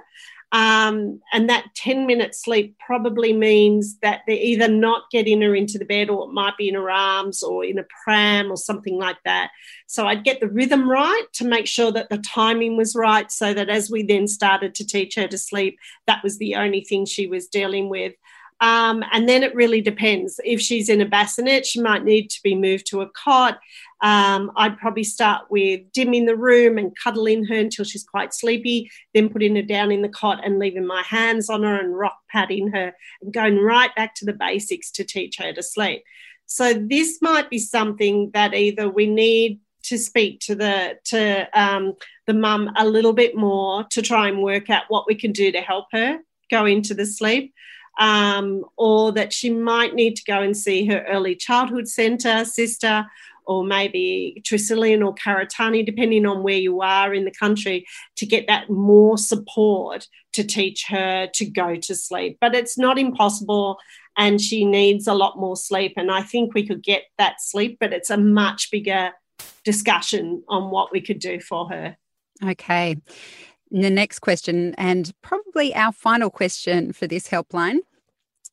Um, 0.54 1.22
and 1.32 1.50
that 1.50 1.74
10 1.76 2.06
minute 2.06 2.36
sleep 2.36 2.76
probably 2.86 3.32
means 3.32 3.98
that 4.02 4.22
they're 4.28 4.36
either 4.36 4.68
not 4.68 5.04
getting 5.10 5.42
her 5.42 5.56
into 5.56 5.78
the 5.78 5.86
bed 5.86 6.10
or 6.10 6.28
it 6.28 6.34
might 6.34 6.58
be 6.58 6.68
in 6.68 6.76
her 6.76 6.90
arms 6.90 7.42
or 7.42 7.64
in 7.64 7.80
a 7.80 7.86
pram 8.04 8.52
or 8.52 8.58
something 8.58 8.98
like 8.98 9.18
that. 9.24 9.52
So 9.88 10.08
I'd 10.08 10.26
get 10.26 10.42
the 10.42 10.50
rhythm 10.50 10.90
right 10.90 11.26
to 11.34 11.46
make 11.46 11.68
sure 11.68 11.92
that 11.94 12.10
the 12.10 12.18
timing 12.18 12.76
was 12.76 12.96
right 12.96 13.32
so 13.32 13.54
that 13.54 13.70
as 13.70 13.90
we 13.90 14.04
then 14.04 14.28
started 14.28 14.76
to 14.76 14.86
teach 14.86 15.16
her 15.16 15.28
to 15.28 15.38
sleep, 15.38 15.80
that 16.06 16.22
was 16.22 16.38
the 16.38 16.56
only 16.56 16.82
thing 16.82 17.06
she 17.06 17.28
was 17.28 17.48
dealing 17.48 17.88
with. 17.88 18.14
Um, 18.62 19.04
and 19.12 19.28
then 19.28 19.42
it 19.42 19.56
really 19.56 19.82
depends. 19.82 20.40
If 20.46 20.62
she's 20.62 20.88
in 20.88 21.02
a 21.02 21.06
bassinet, 21.06 21.66
she 21.66 21.82
might 21.82 22.06
need 22.06 22.30
to 22.30 22.40
be 22.44 22.54
moved 22.54 22.86
to 22.88 23.02
a 23.02 23.10
cot. 23.10 23.60
Um, 24.02 24.52
I'd 24.56 24.78
probably 24.78 25.04
start 25.04 25.46
with 25.50 25.92
dimming 25.92 26.26
the 26.26 26.36
room 26.36 26.78
and 26.78 26.96
cuddling 26.96 27.44
her 27.46 27.56
until 27.56 27.86
she's 27.86 28.04
quite 28.04 28.36
sleepy, 28.36 28.90
then 29.16 29.30
putting 29.30 29.56
her 29.56 29.64
down 29.64 29.92
in 29.92 30.04
the 30.04 30.10
cot 30.10 30.46
and 30.46 30.60
leaving 30.60 30.86
my 30.86 31.02
hands 31.02 31.50
on 31.50 31.64
her 31.64 31.80
and 31.80 31.98
rock 31.98 32.20
patting 32.30 32.70
her 32.70 32.94
and 33.22 33.34
going 33.34 33.58
right 33.58 33.94
back 33.96 34.14
to 34.16 34.26
the 34.26 34.34
basics 34.34 34.92
to 34.92 35.04
teach 35.04 35.38
her 35.40 35.52
to 35.54 35.64
sleep. 35.64 36.04
So 36.46 36.74
this 36.74 37.20
might 37.22 37.50
be 37.50 37.60
something 37.60 38.30
that 38.34 38.54
either 38.54 38.90
we 38.90 39.08
need 39.08 39.60
to 39.84 39.98
speak 39.98 40.40
to 40.42 40.54
the 40.54 41.00
to 41.06 41.48
um, 41.60 41.94
the 42.28 42.34
mum 42.34 42.72
a 42.78 42.86
little 42.86 43.14
bit 43.14 43.36
more 43.36 43.86
to 43.90 44.02
try 44.04 44.28
and 44.28 44.44
work 44.44 44.70
out 44.70 44.84
what 44.90 45.08
we 45.08 45.16
can 45.16 45.32
do 45.32 45.52
to 45.52 45.62
help 45.62 45.86
her 45.92 46.20
go 46.52 46.66
into 46.66 46.94
the 46.94 47.06
sleep 47.06 47.54
um, 48.00 48.66
or 48.78 49.12
that 49.12 49.34
she 49.34 49.50
might 49.50 49.94
need 49.94 50.16
to 50.16 50.24
go 50.24 50.42
and 50.42 50.56
see 50.56 50.86
her 50.86 51.06
early 51.10 51.36
childhood 51.36 51.88
centre 51.88 52.46
sister 52.46 53.06
or 53.46 53.64
maybe 53.64 54.42
Tresillian 54.46 55.06
or 55.06 55.16
Karitane, 55.16 55.86
depending 55.86 56.26
on 56.26 56.44
where 56.44 56.58
you 56.58 56.82
are 56.82 57.14
in 57.14 57.26
the 57.26 57.32
country, 57.32 57.86
to 58.18 58.26
get 58.26 58.48
that 58.48 58.70
more 58.70 59.18
support 59.18 60.08
to 60.34 60.44
teach 60.44 60.86
her 60.88 61.28
to 61.34 61.46
go 61.46 61.76
to 61.76 61.96
sleep. 61.96 62.38
But 62.40 62.56
it's 62.56 62.78
not 62.78 62.98
impossible, 62.98 63.78
and 64.18 64.40
she 64.40 64.64
needs 64.64 65.08
a 65.08 65.14
lot 65.14 65.38
more 65.38 65.58
sleep. 65.58 65.94
And 65.98 66.12
I 66.12 66.22
think 66.22 66.54
we 66.54 66.66
could 66.66 66.84
get 66.84 67.04
that 67.18 67.42
sleep, 67.42 67.78
but 67.80 67.94
it's 67.94 68.10
a 68.10 68.18
much 68.18 68.70
bigger 68.72 69.12
discussion 69.64 70.44
on 70.48 70.70
what 70.70 70.92
we 70.92 71.02
could 71.02 71.20
do 71.20 71.40
for 71.40 71.70
her. 71.70 71.98
Okay. 72.44 72.98
The 73.74 73.90
next 73.90 74.20
question, 74.20 74.76
and 74.78 75.14
probably 75.22 75.74
our 75.74 75.94
final 75.94 76.30
question 76.30 76.92
for 76.92 77.08
this 77.08 77.30
helpline, 77.30 77.78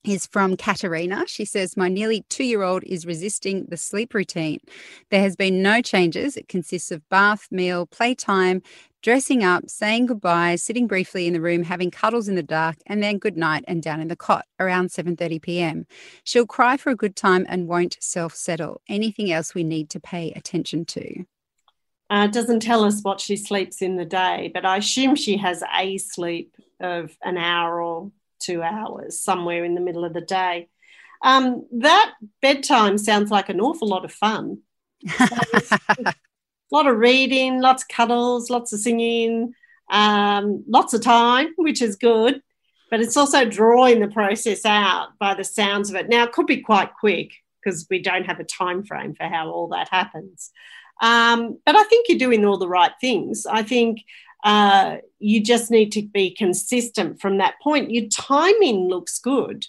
is 0.04 0.28
from 0.28 0.56
Katerina. 0.56 1.24
She 1.26 1.44
says, 1.44 1.76
My 1.76 1.88
nearly 1.88 2.24
two 2.28 2.44
year 2.44 2.62
old 2.62 2.84
is 2.84 3.04
resisting 3.04 3.66
the 3.68 3.76
sleep 3.76 4.14
routine. 4.14 4.60
There 5.10 5.20
has 5.20 5.34
been 5.34 5.60
no 5.60 5.82
changes. 5.82 6.36
It 6.36 6.46
consists 6.46 6.92
of 6.92 7.06
bath, 7.08 7.48
meal, 7.50 7.84
playtime, 7.86 8.62
dressing 9.02 9.42
up, 9.42 9.68
saying 9.68 10.06
goodbye, 10.06 10.54
sitting 10.54 10.86
briefly 10.86 11.26
in 11.26 11.32
the 11.32 11.40
room, 11.40 11.64
having 11.64 11.90
cuddles 11.90 12.28
in 12.28 12.36
the 12.36 12.42
dark, 12.44 12.76
and 12.86 13.02
then 13.02 13.18
good 13.18 13.36
night 13.36 13.64
and 13.66 13.82
down 13.82 14.00
in 14.00 14.06
the 14.06 14.14
cot 14.14 14.46
around 14.60 14.90
7:30 14.90 15.42
p.m. 15.42 15.86
She'll 16.22 16.46
cry 16.46 16.76
for 16.76 16.90
a 16.90 16.96
good 16.96 17.16
time 17.16 17.44
and 17.48 17.66
won't 17.66 17.96
self-settle. 18.00 18.82
Anything 18.88 19.32
else 19.32 19.52
we 19.52 19.64
need 19.64 19.90
to 19.90 19.98
pay 19.98 20.30
attention 20.36 20.84
to? 20.86 21.24
Uh, 22.10 22.26
doesn't 22.26 22.60
tell 22.60 22.84
us 22.84 23.02
what 23.02 23.20
she 23.20 23.36
sleeps 23.36 23.82
in 23.82 23.96
the 23.96 24.04
day, 24.04 24.50
but 24.54 24.64
I 24.64 24.78
assume 24.78 25.14
she 25.14 25.36
has 25.36 25.62
a 25.76 25.98
sleep 25.98 26.54
of 26.80 27.14
an 27.22 27.36
hour 27.36 27.82
or 27.82 28.10
two 28.40 28.62
hours, 28.62 29.20
somewhere 29.20 29.64
in 29.64 29.74
the 29.74 29.80
middle 29.80 30.04
of 30.04 30.14
the 30.14 30.22
day. 30.22 30.68
Um, 31.22 31.66
that 31.78 32.14
bedtime 32.40 32.96
sounds 32.96 33.30
like 33.30 33.48
an 33.48 33.60
awful 33.60 33.88
lot 33.88 34.04
of 34.04 34.12
fun. 34.12 34.58
a 35.20 36.14
lot 36.70 36.86
of 36.86 36.96
reading, 36.96 37.60
lots 37.60 37.82
of 37.82 37.88
cuddles, 37.88 38.50
lots 38.50 38.72
of 38.72 38.80
singing, 38.80 39.52
um, 39.90 40.64
lots 40.66 40.94
of 40.94 41.02
time, 41.02 41.48
which 41.56 41.82
is 41.82 41.96
good. 41.96 42.40
But 42.90 43.00
it's 43.00 43.16
also 43.18 43.44
drawing 43.44 44.00
the 44.00 44.08
process 44.08 44.64
out 44.64 45.08
by 45.18 45.34
the 45.34 45.44
sounds 45.44 45.90
of 45.90 45.96
it. 45.96 46.08
Now, 46.08 46.24
it 46.24 46.32
could 46.32 46.46
be 46.46 46.62
quite 46.62 46.94
quick 46.98 47.32
because 47.62 47.86
we 47.90 48.00
don't 48.00 48.24
have 48.24 48.40
a 48.40 48.44
time 48.44 48.82
frame 48.82 49.14
for 49.14 49.24
how 49.24 49.50
all 49.50 49.68
that 49.68 49.88
happens. 49.90 50.50
Um, 51.00 51.58
but 51.64 51.76
I 51.76 51.84
think 51.84 52.08
you're 52.08 52.18
doing 52.18 52.44
all 52.44 52.58
the 52.58 52.68
right 52.68 52.92
things. 53.00 53.46
I 53.46 53.62
think 53.62 54.04
uh, 54.44 54.96
you 55.18 55.42
just 55.42 55.70
need 55.70 55.92
to 55.92 56.02
be 56.02 56.30
consistent 56.30 57.20
from 57.20 57.38
that 57.38 57.54
point. 57.62 57.90
Your 57.90 58.08
timing 58.08 58.88
looks 58.88 59.18
good. 59.18 59.64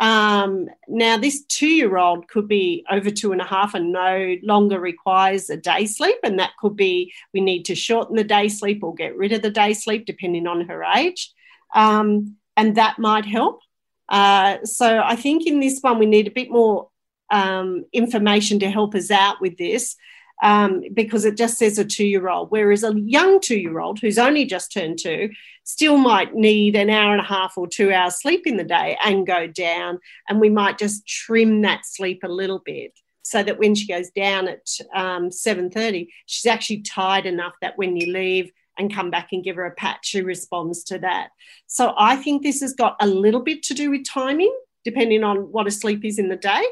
Um, 0.00 0.68
now, 0.88 1.16
this 1.18 1.44
two 1.44 1.68
year 1.68 1.96
old 1.98 2.28
could 2.28 2.48
be 2.48 2.84
over 2.90 3.10
two 3.10 3.32
and 3.32 3.40
a 3.40 3.44
half 3.44 3.74
and 3.74 3.92
no 3.92 4.36
longer 4.42 4.80
requires 4.80 5.50
a 5.50 5.56
day 5.56 5.86
sleep. 5.86 6.16
And 6.24 6.38
that 6.38 6.56
could 6.58 6.76
be 6.76 7.12
we 7.34 7.40
need 7.40 7.64
to 7.66 7.74
shorten 7.74 8.16
the 8.16 8.24
day 8.24 8.48
sleep 8.48 8.82
or 8.82 8.94
get 8.94 9.16
rid 9.16 9.32
of 9.32 9.42
the 9.42 9.50
day 9.50 9.74
sleep, 9.74 10.06
depending 10.06 10.46
on 10.46 10.62
her 10.62 10.82
age. 10.82 11.32
Um, 11.74 12.36
and 12.56 12.76
that 12.76 12.98
might 12.98 13.26
help. 13.26 13.60
Uh, 14.08 14.58
so 14.64 15.00
I 15.02 15.16
think 15.16 15.46
in 15.46 15.60
this 15.60 15.80
one, 15.80 15.98
we 15.98 16.06
need 16.06 16.26
a 16.26 16.32
bit 16.32 16.50
more 16.50 16.88
um, 17.30 17.84
information 17.92 18.58
to 18.60 18.70
help 18.70 18.94
us 18.94 19.10
out 19.10 19.40
with 19.40 19.56
this 19.56 19.96
um, 20.42 20.82
because 20.92 21.24
it 21.24 21.36
just 21.36 21.56
says 21.56 21.78
a 21.78 21.84
two 21.84 22.06
year 22.06 22.28
old. 22.28 22.50
Whereas 22.50 22.82
a 22.82 22.92
young 22.98 23.40
two 23.40 23.58
year 23.58 23.80
old 23.80 24.00
who's 24.00 24.18
only 24.18 24.44
just 24.44 24.72
turned 24.72 24.98
two 24.98 25.30
still 25.64 25.96
might 25.96 26.34
need 26.34 26.74
an 26.74 26.90
hour 26.90 27.12
and 27.12 27.20
a 27.20 27.24
half 27.24 27.56
or 27.56 27.68
two 27.68 27.92
hours 27.92 28.20
sleep 28.20 28.46
in 28.46 28.56
the 28.56 28.64
day 28.64 28.98
and 29.04 29.26
go 29.26 29.46
down. 29.46 30.00
And 30.28 30.40
we 30.40 30.50
might 30.50 30.78
just 30.78 31.06
trim 31.06 31.62
that 31.62 31.86
sleep 31.86 32.20
a 32.24 32.28
little 32.28 32.58
bit 32.58 32.92
so 33.22 33.42
that 33.42 33.58
when 33.58 33.74
she 33.74 33.86
goes 33.86 34.10
down 34.10 34.48
at 34.48 34.68
um, 34.94 35.30
7.30 35.30 36.08
she's 36.26 36.46
actually 36.46 36.82
tired 36.82 37.24
enough 37.24 37.54
that 37.60 37.78
when 37.78 37.96
you 37.96 38.12
leave 38.12 38.50
and 38.78 38.92
come 38.92 39.10
back 39.10 39.28
and 39.32 39.44
give 39.44 39.56
her 39.56 39.64
a 39.64 39.74
pat 39.74 40.00
she 40.02 40.22
responds 40.22 40.82
to 40.84 40.98
that 40.98 41.30
so 41.66 41.94
i 41.98 42.16
think 42.16 42.42
this 42.42 42.60
has 42.60 42.74
got 42.74 42.96
a 43.00 43.06
little 43.06 43.40
bit 43.40 43.62
to 43.62 43.74
do 43.74 43.90
with 43.90 44.04
timing 44.04 44.54
depending 44.84 45.22
on 45.22 45.52
what 45.52 45.66
a 45.66 45.70
sleep 45.70 46.04
is 46.04 46.18
in 46.18 46.28
the 46.28 46.36
day 46.36 46.62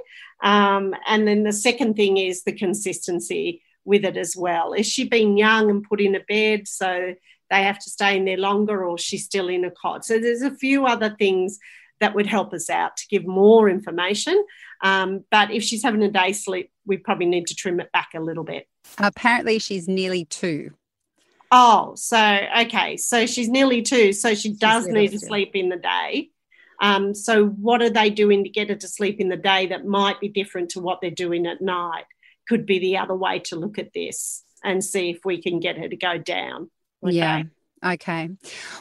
um, 0.42 0.94
and 1.06 1.26
then 1.26 1.42
the 1.42 1.52
second 1.52 1.94
thing 1.94 2.16
is 2.16 2.44
the 2.44 2.52
consistency 2.52 3.62
with 3.84 4.04
it 4.04 4.16
as 4.16 4.36
well. 4.36 4.72
Is 4.72 4.86
she 4.86 5.08
being 5.08 5.36
young 5.36 5.70
and 5.70 5.82
put 5.82 6.00
in 6.00 6.14
a 6.14 6.20
bed 6.20 6.68
so 6.68 7.14
they 7.50 7.62
have 7.62 7.78
to 7.78 7.90
stay 7.90 8.16
in 8.16 8.24
there 8.24 8.36
longer, 8.36 8.84
or 8.84 8.98
she's 8.98 9.24
still 9.24 9.48
in 9.48 9.64
a 9.64 9.70
cot? 9.70 10.04
So 10.04 10.18
there's 10.18 10.42
a 10.42 10.54
few 10.54 10.86
other 10.86 11.14
things 11.18 11.58
that 12.00 12.14
would 12.14 12.26
help 12.26 12.52
us 12.54 12.70
out 12.70 12.96
to 12.96 13.06
give 13.08 13.26
more 13.26 13.68
information. 13.68 14.42
Um, 14.82 15.24
but 15.30 15.50
if 15.50 15.62
she's 15.62 15.82
having 15.82 16.02
a 16.02 16.10
day 16.10 16.32
sleep, 16.32 16.70
we 16.86 16.96
probably 16.96 17.26
need 17.26 17.46
to 17.48 17.54
trim 17.54 17.80
it 17.80 17.92
back 17.92 18.10
a 18.14 18.20
little 18.20 18.44
bit. 18.44 18.66
Apparently, 18.98 19.58
she's 19.58 19.86
nearly 19.86 20.24
two. 20.24 20.72
Oh, 21.52 21.94
so 21.96 22.38
okay. 22.60 22.96
So 22.96 23.26
she's 23.26 23.48
nearly 23.48 23.82
two. 23.82 24.12
So 24.12 24.34
she 24.34 24.54
does 24.54 24.86
need 24.86 25.10
to 25.10 25.18
sleep 25.18 25.50
in 25.54 25.68
the 25.68 25.76
day. 25.76 26.30
Um, 26.80 27.14
so, 27.14 27.46
what 27.46 27.82
are 27.82 27.90
they 27.90 28.10
doing 28.10 28.44
to 28.44 28.50
get 28.50 28.70
her 28.70 28.76
to 28.76 28.88
sleep 28.88 29.20
in 29.20 29.28
the 29.28 29.36
day 29.36 29.66
that 29.66 29.86
might 29.86 30.20
be 30.20 30.28
different 30.28 30.70
to 30.70 30.80
what 30.80 31.00
they're 31.00 31.10
doing 31.10 31.46
at 31.46 31.60
night? 31.60 32.04
Could 32.48 32.66
be 32.66 32.78
the 32.78 32.98
other 32.98 33.14
way 33.14 33.40
to 33.46 33.56
look 33.56 33.78
at 33.78 33.92
this. 33.92 34.44
and 34.62 34.84
see 34.84 35.10
if 35.10 35.20
we 35.24 35.40
can 35.40 35.58
get 35.58 35.78
her 35.78 35.88
to 35.88 35.96
go 35.96 36.18
down. 36.18 36.70
Okay? 37.02 37.16
Yeah. 37.16 37.42
Okay. 37.82 38.28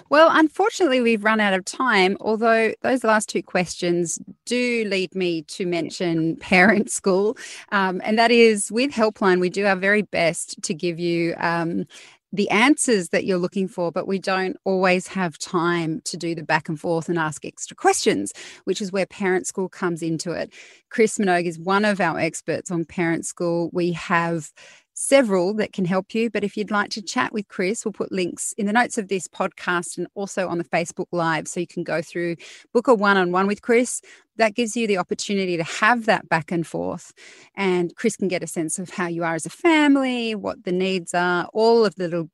Well, 0.09 0.29
unfortunately, 0.29 0.99
we've 0.99 1.23
run 1.23 1.39
out 1.39 1.53
of 1.53 1.63
time, 1.63 2.17
although 2.19 2.73
those 2.81 3.05
last 3.05 3.29
two 3.29 3.41
questions 3.41 4.19
do 4.45 4.83
lead 4.85 5.15
me 5.15 5.43
to 5.43 5.65
mention 5.65 6.35
Parent 6.41 6.91
School. 6.91 7.37
Um, 7.71 8.01
and 8.03 8.19
that 8.19 8.31
is 8.31 8.69
with 8.71 8.91
Helpline, 8.91 9.39
we 9.39 9.49
do 9.49 9.65
our 9.65 9.77
very 9.77 10.01
best 10.01 10.61
to 10.63 10.73
give 10.73 10.99
you 10.99 11.33
um, 11.37 11.85
the 12.31 12.49
answers 12.49 13.09
that 13.09 13.25
you're 13.25 13.37
looking 13.37 13.67
for, 13.67 13.91
but 13.91 14.07
we 14.07 14.19
don't 14.19 14.57
always 14.63 15.07
have 15.07 15.37
time 15.39 16.01
to 16.05 16.17
do 16.17 16.35
the 16.35 16.43
back 16.43 16.69
and 16.69 16.79
forth 16.79 17.09
and 17.09 17.17
ask 17.17 17.43
extra 17.43 17.75
questions, 17.75 18.33
which 18.65 18.81
is 18.81 18.91
where 18.91 19.05
Parent 19.05 19.47
School 19.47 19.69
comes 19.69 20.01
into 20.01 20.31
it. 20.31 20.53
Chris 20.89 21.17
Minogue 21.17 21.45
is 21.45 21.59
one 21.59 21.85
of 21.85 21.99
our 21.99 22.19
experts 22.19 22.69
on 22.71 22.85
Parent 22.85 23.25
School. 23.25 23.69
We 23.73 23.93
have 23.93 24.51
several 24.99 25.53
that 25.53 25.71
can 25.71 25.85
help 25.85 26.13
you. 26.13 26.29
But 26.29 26.43
if 26.43 26.57
you'd 26.57 26.71
like 26.71 26.89
to 26.91 27.01
chat 27.01 27.31
with 27.31 27.47
Chris, 27.47 27.85
we'll 27.85 27.93
put 27.93 28.11
links 28.11 28.53
in 28.57 28.65
the 28.65 28.73
notes 28.73 28.97
of 28.97 29.07
this 29.07 29.29
podcast 29.29 29.97
and 29.97 30.07
also 30.13 30.49
on 30.49 30.57
the 30.57 30.65
Facebook 30.65 31.05
Live. 31.13 31.47
So 31.47 31.61
you 31.61 31.67
can 31.67 31.83
go 31.83 32.01
through, 32.01 32.35
book 32.73 32.89
a 32.89 32.93
one 32.93 33.15
on 33.15 33.31
one 33.31 33.47
with 33.47 33.61
Chris. 33.61 34.01
That 34.35 34.55
gives 34.55 34.75
you 34.75 34.87
the 34.87 34.97
opportunity 34.97 35.55
to 35.55 35.63
have 35.63 36.05
that 36.05 36.27
back 36.27 36.51
and 36.51 36.67
forth. 36.67 37.13
And 37.55 37.95
Chris 37.95 38.17
can 38.17 38.27
get 38.27 38.43
a 38.43 38.47
sense 38.47 38.77
of 38.77 38.89
how 38.89 39.07
you 39.07 39.23
are 39.23 39.35
as 39.35 39.45
a 39.45 39.49
family, 39.49 40.35
what 40.35 40.65
the 40.65 40.73
needs 40.73 41.13
are, 41.13 41.47
all 41.53 41.85
of 41.85 41.95
the 41.95 42.03
little 42.03 42.29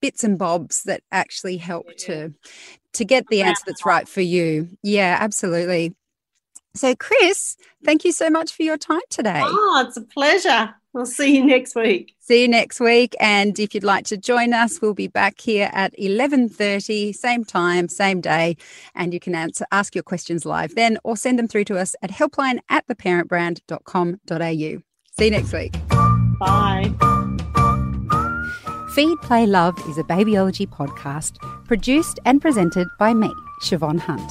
bits 0.00 0.22
and 0.22 0.38
bobs 0.38 0.84
that 0.84 1.02
actually 1.10 1.56
help 1.56 1.86
to 1.96 2.32
to 2.92 3.04
get 3.04 3.26
the 3.28 3.42
answer 3.42 3.62
that's 3.66 3.84
right 3.84 4.08
for 4.08 4.20
you. 4.20 4.68
Yeah, 4.84 5.16
absolutely. 5.18 5.94
So, 6.74 6.94
Chris, 6.96 7.56
thank 7.84 8.04
you 8.04 8.12
so 8.12 8.28
much 8.30 8.52
for 8.52 8.62
your 8.62 8.76
time 8.76 9.00
today. 9.08 9.40
Oh, 9.42 9.84
it's 9.86 9.96
a 9.96 10.02
pleasure. 10.02 10.74
We'll 10.92 11.06
see 11.06 11.36
you 11.36 11.44
next 11.44 11.74
week. 11.74 12.14
See 12.20 12.42
you 12.42 12.48
next 12.48 12.78
week. 12.78 13.16
And 13.18 13.58
if 13.58 13.74
you'd 13.74 13.84
like 13.84 14.04
to 14.06 14.16
join 14.16 14.52
us, 14.52 14.80
we'll 14.80 14.94
be 14.94 15.08
back 15.08 15.40
here 15.40 15.68
at 15.72 15.92
11.30, 15.98 17.14
same 17.14 17.44
time, 17.44 17.88
same 17.88 18.20
day. 18.20 18.56
And 18.94 19.12
you 19.12 19.18
can 19.18 19.34
answer, 19.34 19.66
ask 19.72 19.94
your 19.94 20.04
questions 20.04 20.44
live 20.44 20.74
then 20.76 20.98
or 21.02 21.16
send 21.16 21.38
them 21.38 21.48
through 21.48 21.64
to 21.64 21.78
us 21.78 21.96
at 22.02 22.10
helpline 22.10 22.60
at 22.68 22.86
theparentbrand.com.au. 22.86 24.82
See 25.16 25.24
you 25.24 25.30
next 25.30 25.52
week. 25.52 25.74
Bye. 26.38 26.92
Feed, 28.94 29.18
Play, 29.22 29.46
Love 29.46 29.76
is 29.88 29.98
a 29.98 30.04
babyology 30.04 30.68
podcast 30.68 31.38
produced 31.66 32.20
and 32.24 32.40
presented 32.40 32.86
by 32.98 33.12
me, 33.12 33.32
Siobhan 33.62 33.98
Hunt. 33.98 34.30